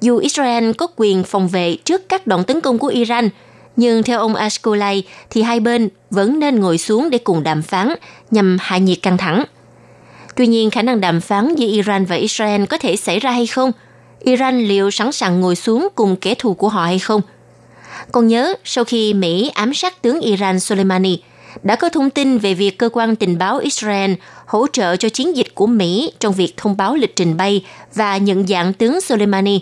[0.01, 3.29] dù Israel có quyền phòng vệ trước các đòn tấn công của Iran,
[3.75, 7.95] nhưng theo ông Ashkolai thì hai bên vẫn nên ngồi xuống để cùng đàm phán
[8.31, 9.43] nhằm hạ nhiệt căng thẳng.
[10.35, 13.47] Tuy nhiên, khả năng đàm phán giữa Iran và Israel có thể xảy ra hay
[13.47, 13.71] không?
[14.19, 17.21] Iran liệu sẵn sàng ngồi xuống cùng kẻ thù của họ hay không?
[18.11, 21.19] Còn nhớ, sau khi Mỹ ám sát tướng Iran Soleimani,
[21.63, 24.13] đã có thông tin về việc cơ quan tình báo Israel
[24.45, 27.65] hỗ trợ cho chiến dịch của Mỹ trong việc thông báo lịch trình bay
[27.95, 29.59] và nhận dạng tướng Soleimani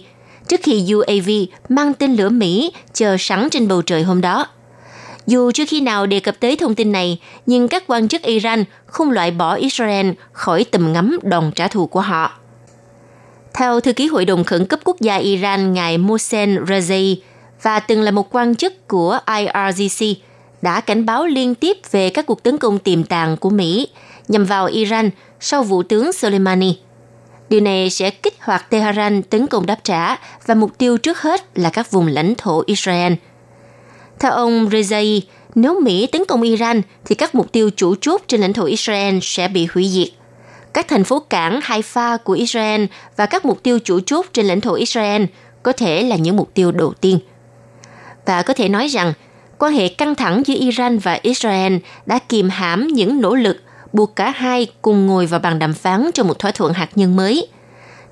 [0.52, 1.30] trước khi UAV
[1.70, 4.47] mang tên lửa Mỹ chờ sẵn trên bầu trời hôm đó.
[5.28, 8.64] Dù chưa khi nào đề cập tới thông tin này, nhưng các quan chức Iran
[8.86, 12.32] không loại bỏ Israel khỏi tầm ngắm đòn trả thù của họ.
[13.54, 17.16] Theo thư ký Hội đồng Khẩn cấp Quốc gia Iran ngài Mohsen Rezaei
[17.62, 20.06] và từng là một quan chức của IRGC,
[20.62, 23.88] đã cảnh báo liên tiếp về các cuộc tấn công tiềm tàng của Mỹ
[24.28, 26.78] nhằm vào Iran sau vụ tướng Soleimani.
[27.52, 31.41] Điều này sẽ kích hoạt Tehran tấn công đáp trả và mục tiêu trước hết
[31.56, 33.14] là các vùng lãnh thổ Israel.
[34.20, 35.22] Theo ông Rezai,
[35.56, 39.20] nếu Mỹ tấn công Iran thì các mục tiêu chủ chốt trên lãnh thổ Israel
[39.22, 40.08] sẽ bị hủy diệt.
[40.74, 42.86] Các thành phố cảng Haifa của Israel
[43.16, 45.24] và các mục tiêu chủ chốt trên lãnh thổ Israel
[45.64, 47.20] có thể là những mục tiêu đầu tiên.
[48.26, 49.14] Và có thể nói rằng
[49.58, 53.58] quan hệ căng thẳng giữa Iran và Israel đã kìm hãm những nỗ lực
[53.94, 57.16] buộc cả hai cùng ngồi vào bàn đàm phán cho một thỏa thuận hạt nhân
[57.16, 57.48] mới.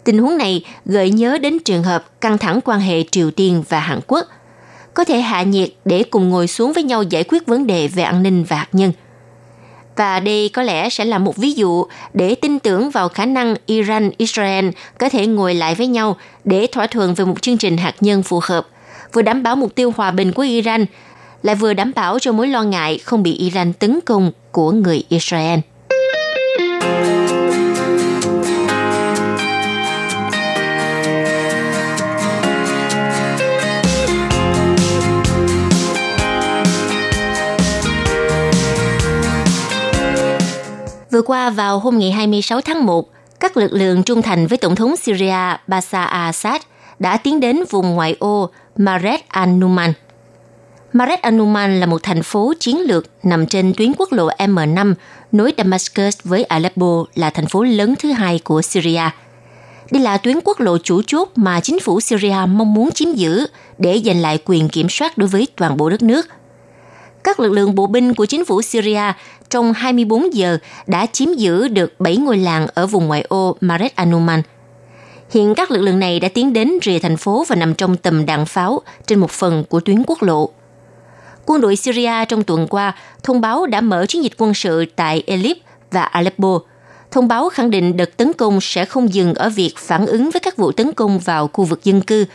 [0.03, 3.80] Tình huống này gợi nhớ đến trường hợp căng thẳng quan hệ Triều Tiên và
[3.80, 4.25] Hàn Quốc,
[4.93, 8.03] có thể hạ nhiệt để cùng ngồi xuống với nhau giải quyết vấn đề về
[8.03, 8.91] an ninh và hạt nhân.
[9.95, 13.55] Và đây có lẽ sẽ là một ví dụ để tin tưởng vào khả năng
[13.67, 17.95] Iran-Israel có thể ngồi lại với nhau để thỏa thuận về một chương trình hạt
[17.99, 18.67] nhân phù hợp,
[19.13, 20.86] vừa đảm bảo mục tiêu hòa bình của Iran
[21.43, 25.03] lại vừa đảm bảo cho mối lo ngại không bị Iran tấn công của người
[25.09, 25.59] Israel.
[41.11, 43.09] Vừa qua vào hôm ngày 26 tháng 1,
[43.39, 46.59] các lực lượng trung thành với Tổng thống Syria Bashar al-Assad
[46.99, 49.93] đã tiến đến vùng ngoại ô Maret al-Numan–
[50.93, 54.93] Maret Anuman là một thành phố chiến lược nằm trên tuyến quốc lộ M5
[55.31, 59.01] nối Damascus với Aleppo, là thành phố lớn thứ hai của Syria.
[59.91, 63.47] Đây là tuyến quốc lộ chủ chốt mà chính phủ Syria mong muốn chiếm giữ
[63.77, 66.27] để giành lại quyền kiểm soát đối với toàn bộ đất nước.
[67.23, 69.13] Các lực lượng bộ binh của chính phủ Syria
[69.49, 73.95] trong 24 giờ đã chiếm giữ được 7 ngôi làng ở vùng ngoại ô Maret
[73.95, 74.41] Anuman.
[75.29, 78.25] Hiện các lực lượng này đã tiến đến rìa thành phố và nằm trong tầm
[78.25, 80.49] đạn pháo trên một phần của tuyến quốc lộ
[81.49, 85.23] quân đội Syria trong tuần qua thông báo đã mở chiến dịch quân sự tại
[85.25, 85.57] Idlib
[85.91, 86.59] và Aleppo.
[87.11, 90.39] Thông báo khẳng định đợt tấn công sẽ không dừng ở việc phản ứng với
[90.39, 92.25] các vụ tấn công vào khu vực dân cư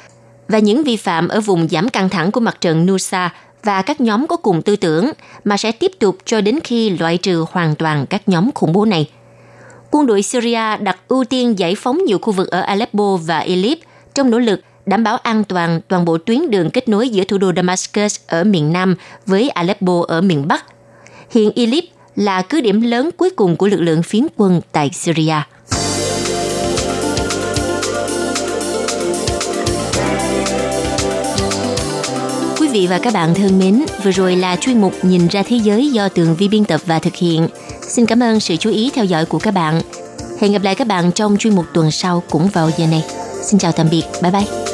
[0.48, 4.00] và những vi phạm ở vùng giảm căng thẳng của mặt trận Nusa và các
[4.00, 5.10] nhóm có cùng tư tưởng,
[5.44, 8.84] mà sẽ tiếp tục cho đến khi loại trừ hoàn toàn các nhóm khủng bố
[8.84, 9.10] này.
[9.90, 13.78] Quân đội Syria đặt ưu tiên giải phóng nhiều khu vực ở Aleppo và Idlib
[14.14, 17.38] trong nỗ lực đảm bảo an toàn toàn bộ tuyến đường kết nối giữa thủ
[17.38, 18.94] đô Damascus ở miền Nam
[19.26, 20.64] với Aleppo ở miền Bắc.
[21.30, 21.84] Hiện Idlib
[22.16, 25.34] là cứ điểm lớn cuối cùng của lực lượng phiến quân tại Syria.
[32.60, 35.56] Quý vị và các bạn thân mến, vừa rồi là chuyên mục Nhìn ra thế
[35.56, 37.48] giới do Tường Vi biên tập và thực hiện.
[37.80, 39.80] Xin cảm ơn sự chú ý theo dõi của các bạn.
[40.40, 43.04] Hẹn gặp lại các bạn trong chuyên mục tuần sau cũng vào giờ này.
[43.42, 44.73] Xin chào tạm biệt, bye bye.